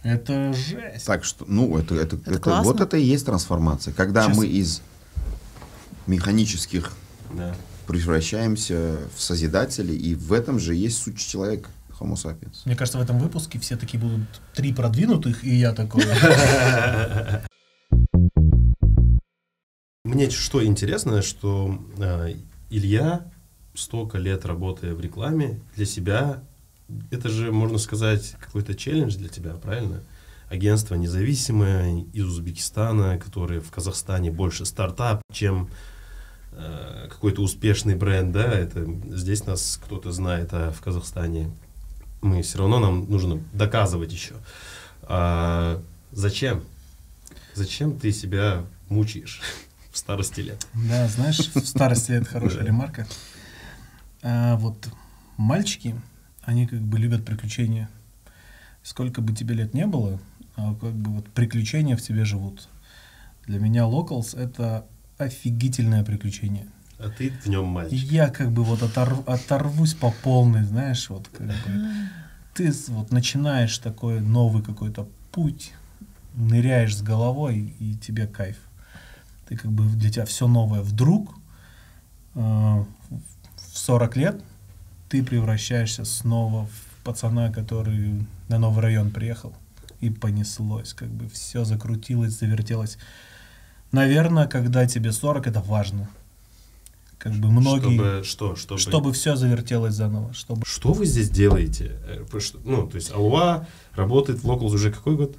[0.04, 1.06] Это жесть.
[1.06, 2.64] Так что, ну, это, это, Это это- классно.
[2.64, 3.94] вот это и есть трансформация.
[3.94, 4.82] Когда Сейчас- мы из
[6.08, 6.94] механических
[7.34, 7.54] Да.
[7.90, 12.62] Превращаемся в созидателей, и в этом же есть суть человека, Homo sapiens.
[12.66, 14.22] Мне кажется, в этом выпуске все такие будут
[14.54, 16.06] три продвинутых, и я такой.
[20.04, 22.36] Мне что интересно, что э,
[22.70, 23.26] Илья,
[23.74, 26.44] столько лет работая в рекламе, для себя,
[27.10, 30.04] это же, можно сказать, какой-то челлендж для тебя, правильно?
[30.48, 35.70] Агентство независимое из Узбекистана, которое в Казахстане больше стартап, чем
[37.10, 41.52] какой-то успешный бренд, да, это здесь нас кто-то знает, а в Казахстане
[42.22, 44.36] мы все равно нам нужно доказывать еще.
[45.04, 45.82] А
[46.12, 46.64] зачем?
[47.54, 49.42] Зачем ты себя мучаешь
[49.92, 50.68] в старости лет?
[50.74, 53.08] Да, знаешь, в старости это хорошая ремарка.
[54.22, 54.90] А вот
[55.38, 56.00] мальчики,
[56.44, 57.90] они как бы любят приключения.
[58.84, 60.20] Сколько бы тебе лет не было,
[60.56, 62.68] а как бы вот приключения в тебе живут.
[63.46, 64.86] Для меня Locals это
[65.20, 66.68] офигительное приключение.
[66.98, 67.98] А ты в нем мальчик.
[68.12, 71.54] я как бы вот оторв- оторвусь по полной, знаешь, вот как бы
[72.54, 75.74] ты вот начинаешь такой новый какой-то путь,
[76.36, 78.58] ныряешь с головой, и тебе кайф.
[79.48, 80.82] Ты как бы для тебя все новое.
[80.82, 81.36] Вдруг
[82.36, 82.86] э, в
[83.78, 84.44] 40 лет
[85.08, 89.54] ты превращаешься снова в пацана, который на новый район приехал,
[90.02, 92.98] и понеслось, как бы все закрутилось, завертелось.
[93.92, 96.10] Наверное, когда тебе 40, это важно.
[97.18, 98.24] Как бы многие...
[98.24, 98.56] Чтобы что?
[98.56, 100.34] Чтобы, чтобы все завертелось заново.
[100.34, 100.66] Чтобы...
[100.66, 101.98] Что вы здесь делаете?
[102.06, 102.26] Э,
[102.64, 105.36] ну, то есть Алуа работает в Locals уже какой год?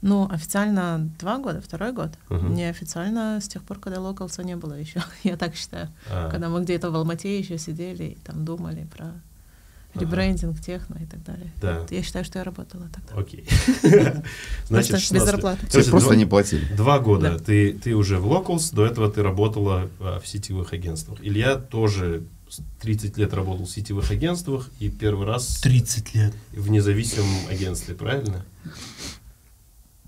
[0.00, 2.10] Ну, официально два года, второй год.
[2.28, 2.48] Uh-huh.
[2.48, 5.88] Неофициально с тех пор, когда локалса не было еще, я так считаю.
[6.10, 6.30] А.
[6.30, 9.12] Когда мы где-то в Алмате еще сидели и там думали про
[10.00, 11.52] ребрендинг, техно и так далее.
[11.60, 11.80] Да.
[11.80, 13.20] Вот я считаю, что я работала тогда.
[13.20, 13.46] Окей.
[14.68, 15.66] Значит, без зарплаты.
[15.66, 16.64] Тебе просто не платили.
[16.74, 21.18] Два года ты, ты уже в Locals, до этого ты работала в сетевых агентствах.
[21.22, 22.22] Илья тоже
[22.80, 25.58] 30 лет работал в сетевых агентствах и первый раз...
[25.60, 26.34] 30 лет.
[26.52, 28.44] В независимом агентстве, правильно?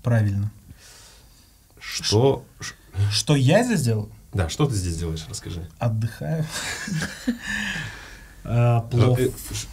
[0.01, 0.51] Правильно.
[1.79, 2.45] Что...
[3.11, 4.09] Что я здесь делал?
[4.33, 5.67] Да, что ты здесь делаешь, расскажи.
[5.79, 6.45] Отдыхаю.
[8.43, 9.21] А, плохо.
[9.21, 9.29] Э,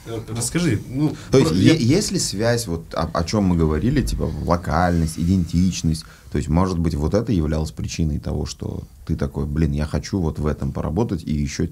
[0.07, 0.81] э, расскажи.
[0.89, 1.75] Ну, то есть, я...
[1.75, 6.05] есть ли связь, вот о, о чем мы говорили, типа локальность, идентичность?
[6.33, 10.21] То есть, может быть, вот это являлось причиной того, что ты такой, блин, я хочу
[10.21, 11.71] вот в этом поработать и еще,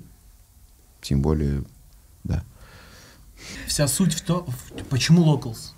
[1.03, 1.64] тем более,
[2.22, 2.45] да.
[3.66, 4.47] Вся суть в том,
[4.88, 5.72] почему locals?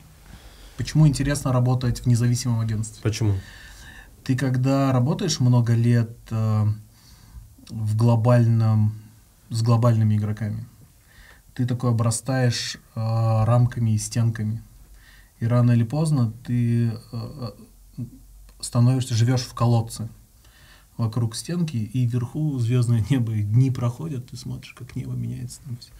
[0.76, 3.02] Почему интересно работать в независимом агентстве?
[3.02, 3.34] Почему?
[4.24, 6.66] Ты когда работаешь много лет э,
[7.70, 8.94] в глобальном,
[9.48, 10.66] с глобальными игроками,
[11.56, 14.62] ты такой обрастаешь э, рамками и стенками.
[15.40, 17.50] И рано или поздно ты э,
[18.60, 20.08] становишься, живешь в колодце
[20.98, 25.60] вокруг стенки, и вверху звездное небо, и дни проходят, ты смотришь, как небо меняется.
[25.64, 25.90] Там все.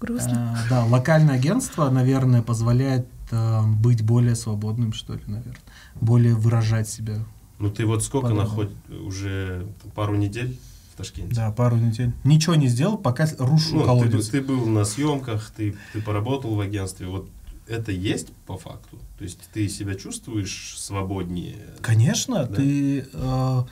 [0.00, 0.56] Грустно.
[0.56, 5.56] А, да, локальное агентство, наверное, позволяет а, быть более свободным, что ли, наверное.
[6.00, 7.16] Более выражать себя.
[7.58, 8.76] Ну ты вот сколько находишь?
[8.88, 10.58] Уже пару недель?
[10.98, 11.34] Ташкенте.
[11.34, 12.12] Да, пару недель.
[12.24, 14.26] Ничего не сделал, пока рушу ну, колодец.
[14.26, 17.06] Ты, ты был на съемках, ты, ты поработал в агентстве.
[17.06, 17.30] Вот
[17.68, 18.98] это есть по факту?
[19.16, 21.56] То есть ты себя чувствуешь свободнее?
[21.80, 22.56] Конечно, да?
[22.56, 23.06] ты...
[23.12, 23.62] Э,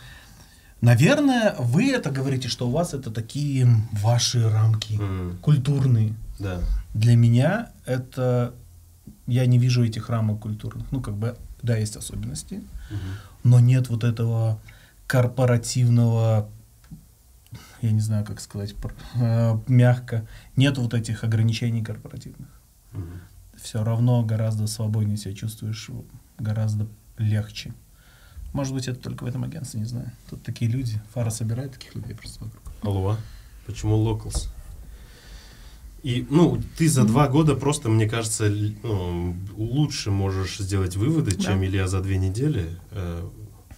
[0.81, 5.39] наверное, вы это говорите, что у вас это такие ваши рамки mm.
[5.39, 6.15] культурные.
[6.39, 6.61] Да.
[6.95, 8.55] Для меня это...
[9.27, 10.87] Я не вижу этих рамок культурных.
[10.93, 12.97] Ну, как бы, да, есть особенности, mm-hmm.
[13.43, 14.61] но нет вот этого
[15.09, 16.49] корпоративного
[17.83, 18.75] я не знаю, как сказать,
[19.15, 22.49] э, мягко, нет вот этих ограничений корпоративных.
[22.93, 23.03] Угу.
[23.57, 25.91] Все равно гораздо свободнее себя чувствуешь,
[26.39, 26.87] гораздо
[27.19, 27.73] легче.
[28.53, 30.11] Может быть, это только в этом агентстве, не знаю.
[30.31, 32.63] Тут такие люди, Фара собирает таких людей просто вокруг.
[32.83, 33.17] Алло,
[33.67, 34.49] почему locals?
[36.03, 41.43] И, ну, ты за два года просто, мне кажется, ну, лучше можешь сделать выводы, да.
[41.43, 42.79] чем Илья за две недели.
[42.93, 43.29] Э,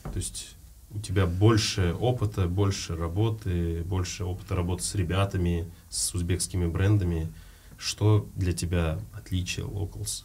[0.03, 0.58] то есть
[0.91, 7.29] у тебя больше опыта, больше работы, больше опыта работы с ребятами, с узбекскими брендами.
[7.77, 10.25] Что для тебя отличие Locals?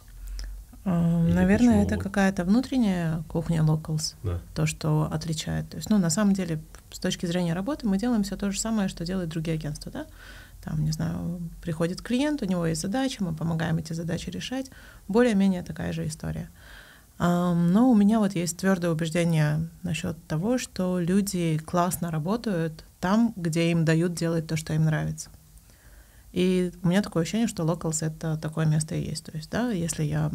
[0.84, 4.40] Наверное, это какая-то внутренняя кухня Locals, да.
[4.54, 5.70] то, что отличает.
[5.70, 6.60] То есть, ну, на самом деле,
[6.90, 10.06] с точки зрения работы, мы делаем все то же самое, что делают другие агентства, да?
[10.62, 14.70] Там, не знаю, приходит клиент, у него есть задачи, мы помогаем эти задачи решать.
[15.08, 16.50] Более-менее такая же история.
[17.18, 23.70] Но у меня вот есть твердое убеждение насчет того, что люди классно работают там, где
[23.70, 25.30] им дают делать то, что им нравится.
[26.32, 29.24] И у меня такое ощущение, что Locals— это такое место и есть.
[29.24, 30.32] То есть, да, если я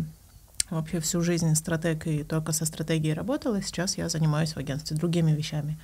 [0.69, 5.31] вообще всю жизнь стратег и только со стратегией работала, сейчас я занимаюсь в агентстве другими
[5.31, 5.77] вещами.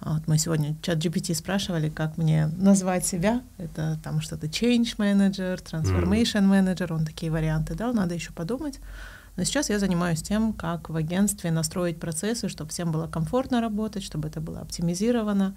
[0.00, 3.42] Вот мы сегодня чат GPT спрашивали, как мне назвать себя.
[3.58, 8.80] Это там что-то change manager, transformation manager, он такие варианты дал, надо еще подумать.
[9.36, 14.02] Но сейчас я занимаюсь тем, как в агентстве настроить процессы, чтобы всем было комфортно работать,
[14.02, 15.54] чтобы это было оптимизировано.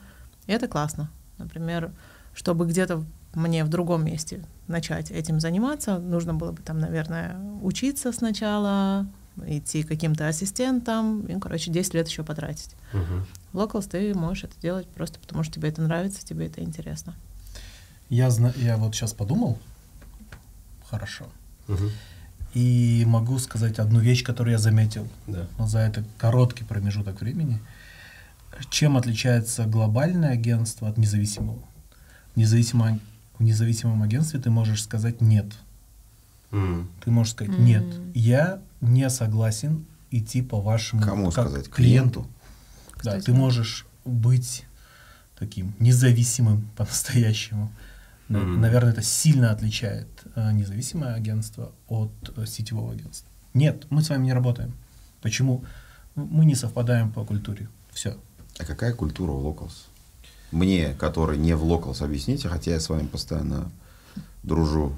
[0.47, 1.09] И это классно.
[1.37, 1.91] Например,
[2.33, 3.03] чтобы где-то
[3.33, 9.07] мне в другом месте начать этим заниматься, нужно было бы там, наверное, учиться сначала,
[9.45, 12.75] идти каким-то ассистентом, и, короче, 10 лет еще потратить.
[12.93, 13.25] Uh-huh.
[13.53, 17.15] Locals ты можешь это делать просто потому, что тебе это нравится, тебе это интересно.
[18.09, 19.57] Я, зна- я вот сейчас подумал,
[20.87, 21.25] хорошо.
[21.67, 21.89] Uh-huh.
[22.53, 25.47] И могу сказать одну вещь, которую я заметил да.
[25.59, 27.59] за этот короткий промежуток времени.
[28.69, 31.59] Чем отличается глобальное агентство от независимого?
[32.35, 32.99] Независимо,
[33.39, 35.47] в независимом агентстве ты можешь сказать нет.
[36.51, 36.87] Mm.
[37.03, 37.61] Ты можешь сказать mm.
[37.61, 37.85] нет.
[38.13, 41.69] Я не согласен идти по вашему Кому сказать?
[41.69, 42.27] Клиенту.
[43.03, 44.65] Да, ты можешь быть
[45.37, 47.71] таким независимым по-настоящему.
[48.29, 48.57] Mm-hmm.
[48.57, 53.29] Наверное, это сильно отличает э, независимое агентство от э, сетевого агентства.
[53.53, 54.73] Нет, мы с вами не работаем.
[55.21, 55.63] Почему?
[56.15, 57.67] Мы не совпадаем по культуре.
[57.91, 58.17] Все.
[58.59, 59.87] А какая культура у Locals?
[60.51, 63.71] Мне, который не в Locals, объясните, хотя я с вами постоянно
[64.43, 64.97] дружу.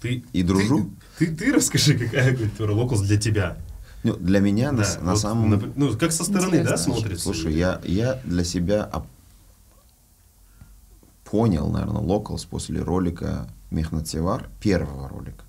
[0.00, 0.90] Ты, и дружу.
[1.18, 3.56] Ты, ты, ты расскажи, какая культура Locals для тебя.
[4.04, 5.72] Ну, для меня да, на, на самом...
[5.74, 6.70] Ну, как со стороны, Интересно.
[6.70, 7.24] да, смотрится?
[7.24, 8.88] Слушай, я, я для себя
[11.30, 15.44] понял, наверное, Locals после ролика Мехнатсевар, первого ролика,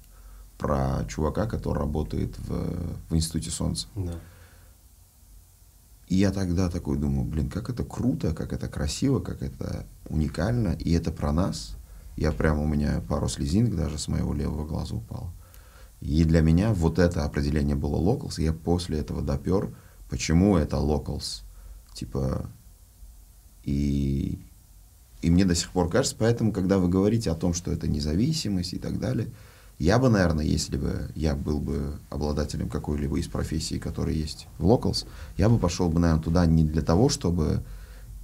[0.58, 3.88] про чувака, который работает в, в Институте Солнца.
[3.96, 4.14] Да.
[6.08, 10.70] И я тогда такой думаю, блин, как это круто, как это красиво, как это уникально,
[10.70, 11.76] и это про нас.
[12.18, 15.32] Я прямо, у меня пару слезинок даже с моего левого глаза упало.
[16.02, 19.74] И для меня вот это определение было locals, и я после этого допер,
[20.10, 21.44] почему это locals.
[21.94, 22.50] Типа,
[23.64, 24.40] и,
[25.22, 28.74] и мне до сих пор кажется, поэтому, когда вы говорите о том, что это независимость
[28.74, 29.28] и так далее,
[29.78, 34.66] я бы, наверное, если бы я был бы обладателем какой-либо из профессий, которые есть в
[34.66, 35.06] Locals,
[35.38, 37.64] я бы пошел бы, наверное, туда не для того, чтобы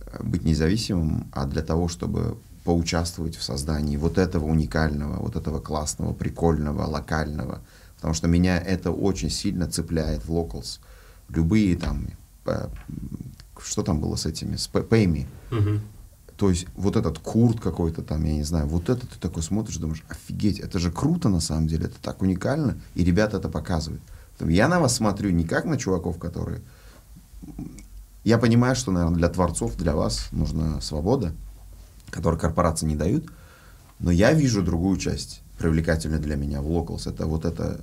[0.01, 5.61] э, быть независимым, а для того, чтобы поучаствовать в создании вот этого уникального, вот этого
[5.61, 7.61] классного, прикольного, локального.
[7.95, 10.79] Потому что меня это очень сильно цепляет в Locals.
[11.29, 12.07] Любые там,
[12.45, 12.67] э,
[13.61, 15.81] что там было с этими, с Pay Мгм.
[16.37, 19.77] То есть вот этот курт какой-то там, я не знаю, вот это ты такой смотришь,
[19.77, 24.01] думаешь, офигеть, это же круто на самом деле, это так уникально, и ребята это показывают.
[24.31, 26.61] Поэтому Я на вас смотрю не как на чуваков, которые...
[28.25, 31.31] Я понимаю, что, наверное, для творцов, для вас нужна свобода,
[32.09, 33.31] которую корпорации не дают,
[33.99, 37.09] но я вижу другую часть, привлекательную для меня в Locals.
[37.09, 37.79] Это вот эта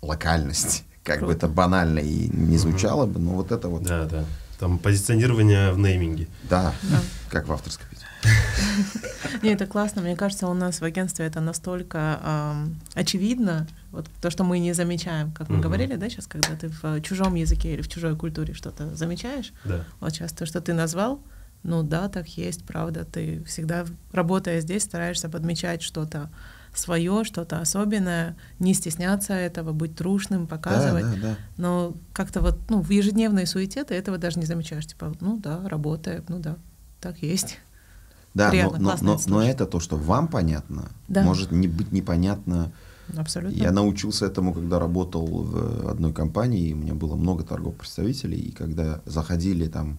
[0.00, 0.84] локальность.
[1.02, 4.24] Как бы это банально и не звучало бы, но вот это вот, Да, да.
[4.60, 6.28] Там позиционирование в нейминге.
[6.48, 7.00] да, Да.
[7.30, 8.06] как в авторской песне.
[9.42, 10.02] Не, это классно.
[10.02, 12.54] Мне кажется, у нас в агентстве это настолько
[12.94, 17.00] очевидно, вот то, что мы не замечаем, как мы говорили, да, сейчас, когда ты в
[17.00, 19.84] чужом языке или в чужой культуре что-то замечаешь, Да.
[20.00, 21.22] вот сейчас то, что ты назвал,
[21.62, 26.30] ну да, так есть, правда, ты всегда, работая здесь, стараешься подмечать что-то
[26.74, 31.04] свое, что-то особенное, не стесняться этого, быть трушным, показывать.
[31.04, 31.36] Да, да, да.
[31.56, 34.86] Но как-то вот ну, в ежедневной суете ты этого даже не замечаешь.
[34.86, 36.56] Типа, ну да, работает, ну да,
[37.00, 37.58] так есть.
[38.34, 39.50] Да, но, Приятно, но, но, это но слышать.
[39.50, 41.22] это то, что вам понятно, Да.
[41.22, 42.70] может не быть непонятно.
[43.16, 43.56] Абсолютно.
[43.56, 48.38] Я научился этому, когда работал в одной компании, и у меня было много торговых представителей,
[48.38, 49.98] и когда заходили там,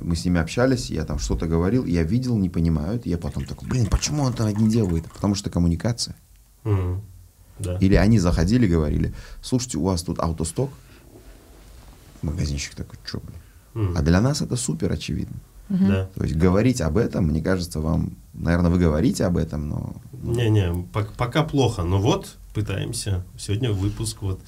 [0.00, 3.44] мы с ними общались, я там что-то говорил, я видел, не понимают, и я потом
[3.44, 5.10] такой, блин, почему он это не делает?
[5.12, 6.14] Потому что коммуникация.
[6.64, 7.02] Мгм.
[7.58, 7.76] Да.
[7.78, 10.70] Или они заходили, говорили, слушайте, у вас тут автосток?
[12.22, 13.38] Магазинщик такой, что, блин?
[13.74, 13.96] Мгм.
[13.96, 15.36] А для нас это супер очевидно.
[15.68, 16.08] Да.
[16.16, 20.70] То есть говорить об этом, мне кажется, вам, наверное, вы говорите об этом, но Не-не,
[20.92, 23.24] пок- пока плохо, но вот пытаемся.
[23.38, 24.40] Сегодня выпуск вот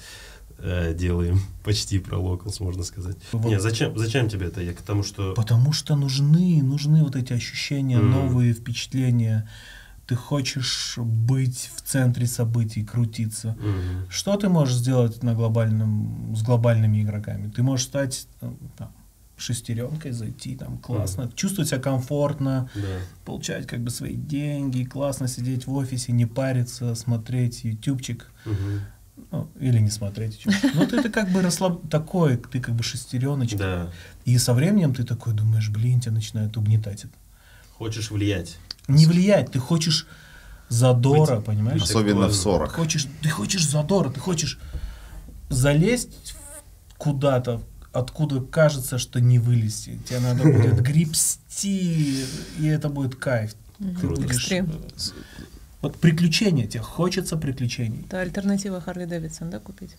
[0.63, 3.17] э, делаем почти про локалс, можно сказать.
[3.31, 3.49] Вот.
[3.49, 4.61] Не, зачем, зачем тебе это?
[4.61, 5.33] Я к тому, что...
[5.33, 8.11] Потому что нужны, нужны вот эти ощущения, Мгм.
[8.11, 9.47] новые впечатления.
[10.07, 13.55] Ты хочешь быть в центре событий, крутиться.
[13.59, 14.05] Мгм.
[14.09, 17.49] Что ты можешь сделать на глобальном, с глобальными игроками?
[17.49, 18.91] Ты можешь стать э, там,
[19.37, 22.81] шестеренкой, зайти там классно, чувствовать себя комфортно, Да.
[23.25, 28.29] получать как бы свои деньги, классно сидеть в офисе, не париться, смотреть ютубчик.
[28.45, 28.81] Мгм.
[29.31, 30.45] Ну, или не смотреть.
[30.73, 31.87] Ну, ты, ты как бы расслаб...
[31.89, 33.57] такой, ты как бы шестереночка.
[33.57, 33.91] Да.
[34.25, 37.13] И со временем ты такой думаешь, блин, тебя начинает угнетать это.
[37.77, 38.57] Хочешь влиять.
[38.87, 40.07] Не влиять, ты хочешь
[40.69, 41.81] задора, Быть- понимаешь?
[41.81, 42.71] особенно в 40.
[42.71, 44.59] Хочешь, ты хочешь задора, ты хочешь
[45.49, 46.35] залезть
[46.97, 47.61] куда-то,
[47.91, 49.99] откуда кажется, что не вылезти.
[50.07, 52.25] Тебе надо будет гребсти,
[52.59, 53.53] и это будет кайф.
[53.77, 54.49] Ты будешь,
[55.83, 58.05] Вот приключения, тебе хочется приключений.
[58.07, 59.97] Это альтернатива Харли Дэвидсон, да, купить?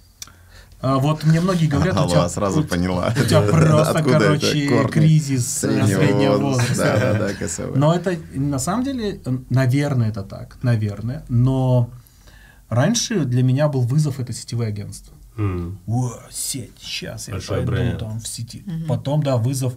[0.81, 3.13] А вот мне многие говорят, у Алла тебя, сразу у- поняла.
[3.15, 6.75] у тебя просто, Откуда это короче, кризис среднего среднего, возраста.
[6.77, 7.67] Да, да, да.
[7.79, 9.21] Но это, на самом деле,
[9.51, 11.23] наверное, это так, наверное.
[11.29, 11.91] Но
[12.71, 15.15] раньше для меня был вызов это сетевые агентства.
[15.37, 15.79] М.
[15.87, 17.99] О, сеть, сейчас я Большой пойду бренд.
[17.99, 18.63] там в сети.
[18.65, 18.87] Мгм.
[18.87, 19.75] Потом, да, вызов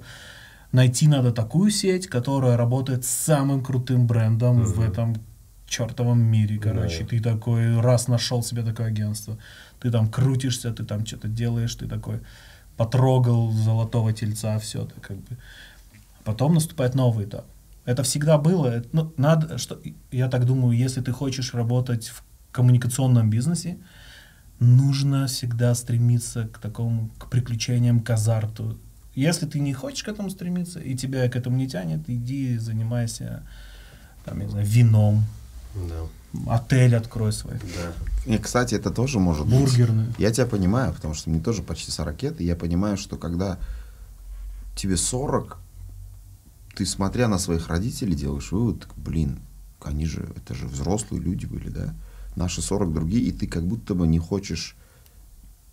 [0.72, 4.90] найти надо такую сеть, которая работает с самым крутым брендом в Мгм.
[4.90, 5.16] этом
[5.68, 7.04] чертовом мире, короче.
[7.04, 7.10] Да.
[7.10, 9.38] Ты такой раз нашел себе такое агентство,
[9.80, 12.22] ты там крутишься, ты там что-то делаешь, ты такой
[12.78, 15.38] потрогал золотого тельца, все, ты как бы.
[16.24, 17.46] Потом наступает новый этап.
[17.86, 18.68] Это всегда было.
[18.68, 19.80] это, ну, надо, что,
[20.12, 23.78] я так думаю, если ты хочешь работать в коммуникационном бизнесе,
[24.60, 28.78] нужно всегда стремиться к такому, к приключениям, к азарту.
[29.16, 33.44] Если ты не хочешь к этому стремиться, и тебя к этому не тянет, иди занимайся,
[34.26, 35.24] там, я не знаю, вином,
[35.90, 36.56] Да.
[36.56, 38.34] отель открой свой, Да.
[38.34, 39.60] И, кстати, это тоже может быть.
[39.60, 40.14] бургерный.
[40.18, 43.58] Я тебя понимаю, потому что мне тоже почти 40 лет, и я понимаю, что когда
[44.76, 45.58] тебе 40,
[46.76, 49.40] ты, смотря на своих родителей, делаешь вывод, так, блин,
[49.82, 51.94] они же, это же взрослые люди были, да?
[52.36, 54.76] Наши 40 другие, и ты как будто бы не хочешь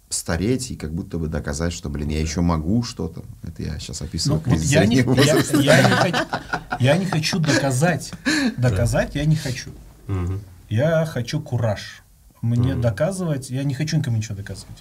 [0.09, 3.25] стареть и как будто бы доказать, что, блин, я еще могу что-то.
[3.43, 6.27] Это я сейчас описываю Ну, вот я, не, я, я не хочу,
[6.79, 8.13] я не хочу доказать.
[8.57, 9.71] Доказать я не хочу.
[10.07, 10.41] Мгм.
[10.69, 12.03] Я хочу кураж.
[12.43, 14.77] Мне доказывать, я не хочу никому ничего доказывать.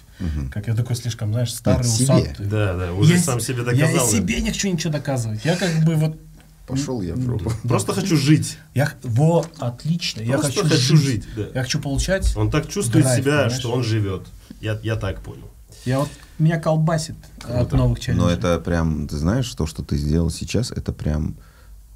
[0.52, 2.04] Как я такой слишком, знаешь, старый, себе.
[2.14, 2.46] усатый.
[2.46, 4.06] Да, да, уже Я сам себе Я доказал.
[4.08, 5.44] и себе не хочу ничего доказывать.
[5.44, 6.18] Я как бы вот...
[6.66, 7.52] Пошел я в жопу.
[7.68, 8.56] Просто хочу жить.
[8.74, 10.22] Я, во, отлично.
[10.22, 11.24] Я Просто хочу, хочу жить.
[11.24, 11.42] жить, да.
[11.54, 12.34] Я хочу получать.
[12.36, 13.52] Он так чувствует Драйв, себя, понимаешь?
[13.58, 14.26] что он живет.
[14.62, 15.50] Я, я так понял.
[15.84, 16.08] Я вот
[16.38, 17.76] меня колбасит от Круто.
[17.76, 18.26] новых челленджей.
[18.26, 21.36] Но это прям, ты знаешь, то, что ты сделал сейчас, это прям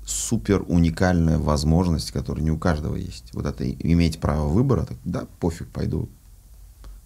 [0.09, 3.31] супер уникальная возможность, которая не у каждого есть.
[3.35, 6.09] Вот это иметь право выбора, так, да, пофиг, пойду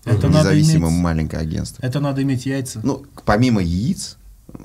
[0.05, 1.84] Это надо независимое иметь- маленькое агентство.
[1.84, 2.80] Это надо иметь яйца.
[2.82, 4.16] Ну, помимо яиц,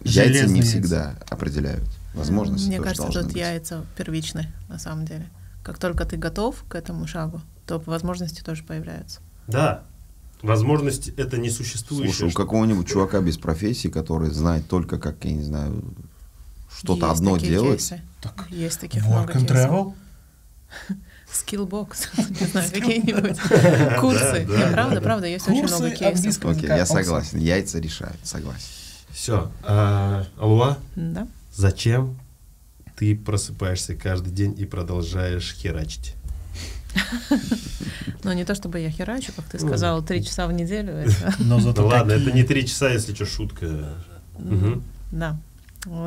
[0.04, 0.72] яйца Железные не яйца.
[0.72, 1.84] всегда определяют
[2.14, 2.68] возможности.
[2.68, 3.36] Мне тоже кажется, тут быть.
[3.38, 5.28] яйца первичны, на самом деле.
[5.64, 9.20] Как только ты готов к этому шагу, то возможности тоже появляются.
[9.48, 9.84] Да.
[10.44, 12.14] Возможность это несуществующее.
[12.14, 15.84] Слушай, у какого-нибудь чувака без профессии, который знает только, как, я не знаю,
[16.78, 18.02] что-то Есть одно такие делать, кейсы.
[18.22, 19.56] Так, Есть таких Work много and кейсов.
[19.56, 19.94] travel?
[21.34, 21.96] Skillbox,
[22.40, 23.40] не знаю, какие-нибудь
[24.00, 24.48] курсы.
[24.72, 25.02] правда, да.
[25.02, 26.46] правда, есть очень много кейсов.
[26.46, 27.40] Окей, я согласен.
[27.40, 28.68] Яйца решают, согласен.
[29.10, 29.52] Все.
[29.64, 31.28] А, Алуа, Да.
[31.54, 32.18] зачем
[32.96, 36.14] ты просыпаешься каждый день и продолжаешь херачить?
[38.24, 41.06] Но не то чтобы я херачу, как ты Ну, сказал, три часа в неделю.
[41.40, 43.90] Но зато ладно, это не три часа, если что, шутка.
[45.12, 45.38] Да.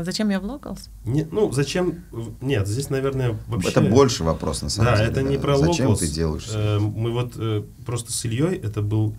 [0.03, 0.89] Зачем я в Locals?
[1.05, 2.05] Не, ну, зачем?
[2.41, 3.69] Нет, здесь, наверное, вообще...
[3.71, 5.11] Это больше вопрос, на самом Да, деле.
[5.11, 5.99] это не про Зачем Locals.
[5.99, 9.17] ты делаешь Э, Мы вот э, просто с Ильей, это был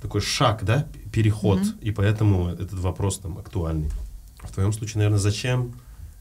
[0.00, 1.78] такой шаг, да, переход, Мгм.
[1.80, 3.90] и поэтому этот вопрос там актуальный.
[4.42, 5.72] В твоем случае, наверное, зачем,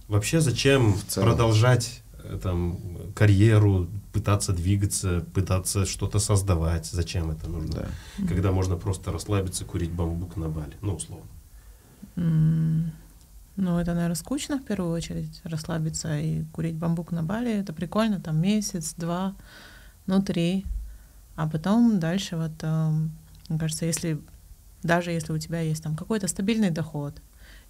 [0.07, 2.79] вообще зачем продолжать э, там
[3.13, 7.87] карьеру, пытаться двигаться, пытаться что-то создавать, зачем это нужно?
[8.17, 8.25] Да.
[8.27, 11.25] Когда можно просто расслабиться, курить бамбук на Бали, ну, условно.
[12.15, 12.91] М,
[13.55, 17.51] Ну, это, наверное, скучно в первую очередь, расслабиться и курить бамбук на Бали.
[17.51, 19.35] Это прикольно, там месяц, два,
[20.07, 20.65] ну, три.
[21.35, 23.11] А потом дальше вот, эм,
[23.49, 24.19] мне кажется, если
[24.81, 27.21] даже если у тебя есть там какой-то стабильный доход,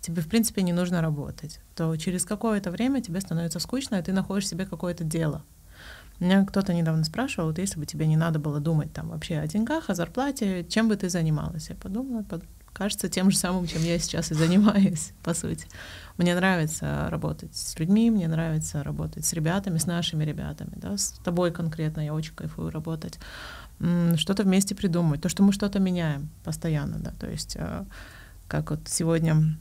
[0.01, 4.13] тебе, в принципе, не нужно работать, то через какое-то время тебе становится скучно, и ты
[4.13, 5.43] находишь себе какое-то дело.
[6.19, 9.47] Меня кто-то недавно спрашивал, вот если бы тебе не надо было думать там вообще о
[9.47, 11.69] деньгах, о зарплате, чем бы ты занималась?
[11.69, 12.43] Я подумала, под-
[12.73, 15.67] кажется, тем же самым, чем я сейчас и занимаюсь, по сути.
[16.17, 21.13] Мне нравится работать с людьми, мне нравится работать с ребятами, с нашими ребятами, да, с
[21.23, 23.19] тобой конкретно, я очень кайфую работать.
[24.15, 27.83] Что-то вместе придумать, то, что мы что-то меняем постоянно, да, то есть э,
[28.47, 29.57] как вот сегодня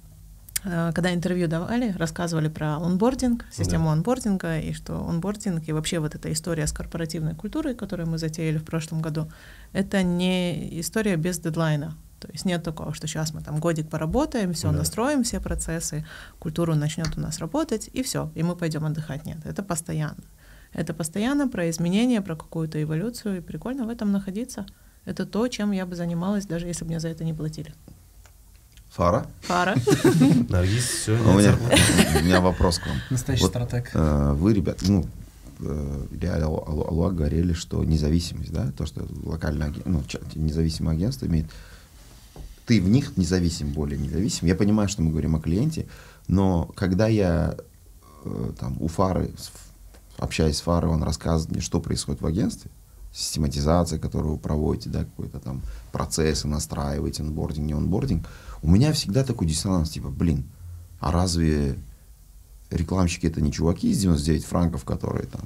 [0.64, 3.92] э, когда интервью давали, рассказывали про онбординг, систему Да.
[3.92, 8.58] онбординга, и что онбординг и вообще вот эта история с корпоративной культурой, которую мы затеяли
[8.58, 9.28] в прошлом году,
[9.72, 11.96] это не история без дедлайна.
[12.22, 14.78] То есть нет такого, что сейчас мы там годик поработаем, все Да.
[14.78, 16.04] настроим, все процессы,
[16.38, 19.26] культура начнет у нас работать, и все, и мы пойдем отдыхать.
[19.26, 20.22] Нет, это постоянно.
[20.72, 24.66] Это постоянно про изменения, про какую-то эволюцию, и прикольно в этом находиться.
[25.04, 27.74] Это то, чем я бы занималась, даже если бы мне за это не платили.
[28.90, 29.26] Фара?
[29.40, 29.74] Фара.
[30.48, 31.56] Наргиз, все, А У меня,
[32.20, 32.96] у меня вопрос к вам.
[33.10, 33.90] Настоящий Вот, стратег.
[33.94, 35.04] э, Вы, ребят, ну,
[35.60, 40.02] э, Илья и Алу- Алу- Алуа говорили, что независимость, да, то, что локальное ну,
[40.34, 41.46] независимое агентство имеет,
[42.66, 44.46] ты в них независим, более независим.
[44.46, 45.86] Я понимаю, что мы говорим о клиенте,
[46.28, 47.56] но когда я
[48.24, 49.30] э, там у Фары,
[50.18, 52.70] общаясь с Фарой, он рассказывает мне, что происходит в агентстве,
[53.12, 58.26] систематизация, которую вы проводите, да, какой-то там процессы настраиваете, онбординг, не онбординг,
[58.62, 60.44] у меня всегда такой диссонанс, типа, блин,
[61.00, 61.76] а разве
[62.70, 65.42] рекламщики это не чуваки из 99 франков, которые там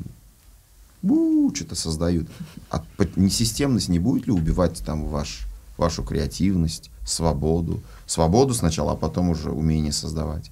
[1.55, 2.29] что-то создают.
[2.71, 2.85] А
[3.17, 5.47] несистемность не будет ли убивать там ваш,
[5.77, 7.83] вашу креативность, свободу?
[8.07, 10.51] Свободу сначала, а потом уже умение создавать.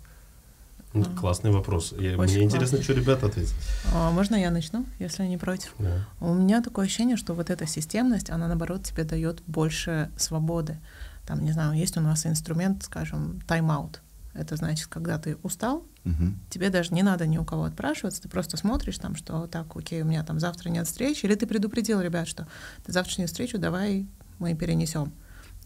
[0.94, 1.92] Ну, Классный вопрос.
[1.98, 3.52] Я- Очень Мне интересно, что ребята ответят.
[3.92, 5.74] А, Можно я начну, если не против?
[5.80, 6.06] Да.
[6.20, 10.78] У меня такое ощущение, что вот эта системность, она наоборот тебе дает больше свободы.
[11.26, 14.00] Там, не знаю, есть у нас инструмент, скажем, тайм-аут.
[14.34, 16.38] Это значит, когда ты устал, Мгм.
[16.50, 20.02] тебе даже не надо ни у кого отпрашиваться, ты просто смотришь там, что так, окей,
[20.02, 22.46] у меня там завтра нет встречи, или ты предупредил ребят, что
[22.84, 24.06] ты завтрашнюю встречу давай
[24.38, 25.12] мы перенесем.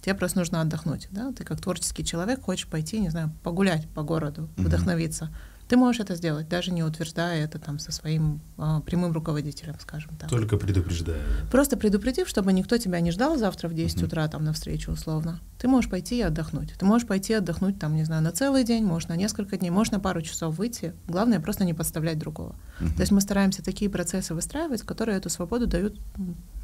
[0.02, 1.32] Тебе просто нужно отдохнуть, да?
[1.32, 4.66] Ты как творческий человек хочешь пойти, не знаю, погулять по городу, Мгм.
[4.66, 5.30] вдохновиться.
[5.68, 10.16] Ты можешь это сделать, даже не утверждая это там со своим а, прямым руководителем, скажем
[10.16, 10.30] так.
[10.30, 11.20] Только предупреждаю.
[11.52, 14.06] Просто предупредив, чтобы никто тебя не ждал завтра в 10 Мгм.
[14.06, 15.40] утра там на встречу условно.
[15.58, 16.72] Ты можешь пойти и отдохнуть.
[16.78, 19.90] Ты можешь пойти отдохнуть там, не знаю, на целый день, можешь на несколько дней, можешь
[19.92, 20.94] на пару часов выйти.
[21.06, 22.54] Главное просто не подставлять другого.
[22.80, 22.94] Мгм.
[22.94, 26.00] То есть мы стараемся такие процессы выстраивать, которые эту свободу дают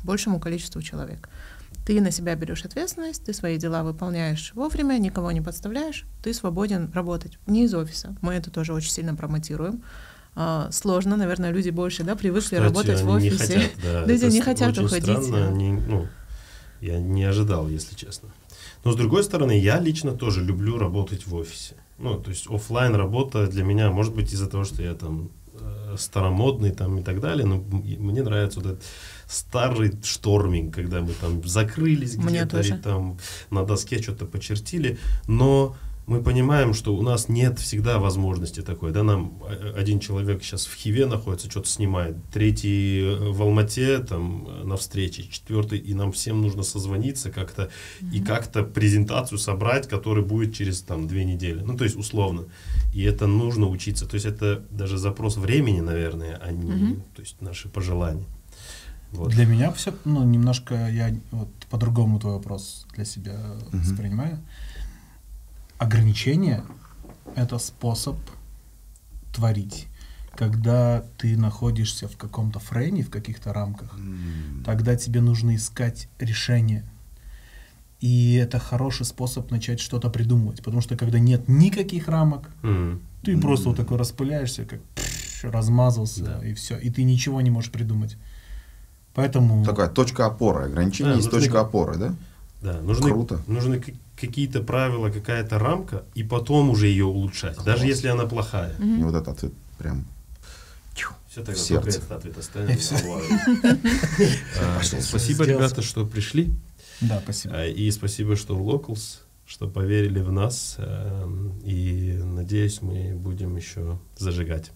[0.02, 1.28] большему количеству человек.
[1.84, 6.90] Ты на себя берешь ответственность, ты свои дела выполняешь вовремя, никого не подставляешь, ты свободен
[6.92, 8.16] работать не из офиса.
[8.22, 9.82] Мы это тоже очень сильно промотируем.
[10.36, 13.30] А, сложно, наверное, люди больше да, привыкли Кстати, работать в офисе.
[13.30, 14.04] Не хотят, да.
[14.06, 15.04] Люди это не хотят очень уходить.
[15.04, 16.08] Странно, они, ну,
[16.80, 18.30] я не ожидал, если честно.
[18.84, 21.76] Но с другой стороны, я лично тоже люблю работать в офисе.
[21.98, 25.94] Ну, то есть офлайн работа для меня, может быть, из-за того, что я там э,
[25.96, 28.84] старомодный там и так далее, но мне нравится вот этот
[29.34, 33.18] старый шторминг, когда мы там закрылись где-то и там
[33.50, 35.76] на доске что-то почертили, но
[36.06, 39.42] мы понимаем, что у нас нет всегда возможности такой, да, нам
[39.74, 44.76] один человек сейчас в Хиве находится, что-то снимает, третий э, в Алмате, там, э, на
[44.76, 47.70] встрече, четвертый, и нам всем нужно созвониться как-то
[48.00, 48.12] mm-hmm.
[48.12, 52.44] и как-то презентацию собрать, которая будет через, там, две недели, ну, то есть, условно,
[52.92, 57.02] и это нужно учиться, то есть, это даже запрос времени, наверное, а не, mm-hmm.
[57.16, 58.26] то есть, наши пожелания.
[59.14, 59.30] Вот.
[59.30, 63.80] Для меня все, ну, немножко я вот по-другому твой вопрос для себя mm-hmm.
[63.80, 64.38] воспринимаю
[65.78, 66.64] ограничение—
[67.34, 68.16] это способ
[69.32, 69.86] творить.
[70.36, 74.64] Когда ты находишься в каком-то фрейме, в каких-то рамках, mm.
[74.64, 76.84] тогда тебе нужно искать решение.
[78.00, 80.58] И это хороший способ начать что-то придумывать.
[80.62, 83.00] Потому что когда нет никаких рамок, mm.
[83.22, 83.40] ты mm.
[83.40, 86.46] просто вот такой распыляешься, как пш, размазался, да.
[86.46, 86.78] и все.
[86.78, 88.16] И ты ничего не можешь придумать.
[89.14, 89.64] Поэтому...
[89.64, 90.64] Такая точка опоры.
[90.64, 92.14] Ограничение да, есть точка опоры, да?
[92.62, 93.40] Да, нужны, Круто.
[93.46, 93.82] нужны
[94.18, 97.66] какие-то правила, какая-то рамка, и потом уже ее улучшать, Класс.
[97.66, 98.74] даже если она плохая.
[98.78, 99.00] Mm-hmm.
[99.00, 100.04] И вот этот ответ прям
[101.34, 101.98] все тогда в сердце.
[101.98, 102.94] этот ответ останется.
[104.60, 106.54] А, спасибо, ребята, что пришли.
[107.00, 107.56] Да, спасибо.
[107.56, 110.76] А, и спасибо, что Locals, что поверили в нас.
[110.78, 111.28] А,
[111.64, 114.70] и надеюсь, мы будем еще зажигать.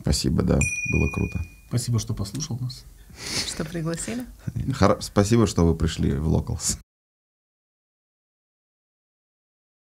[0.00, 1.53] Спасибо, да, было круто.
[1.74, 2.84] Спасибо, что послушал нас.
[3.48, 4.24] Что пригласили.
[5.00, 6.78] Спасибо, что вы пришли в Locals.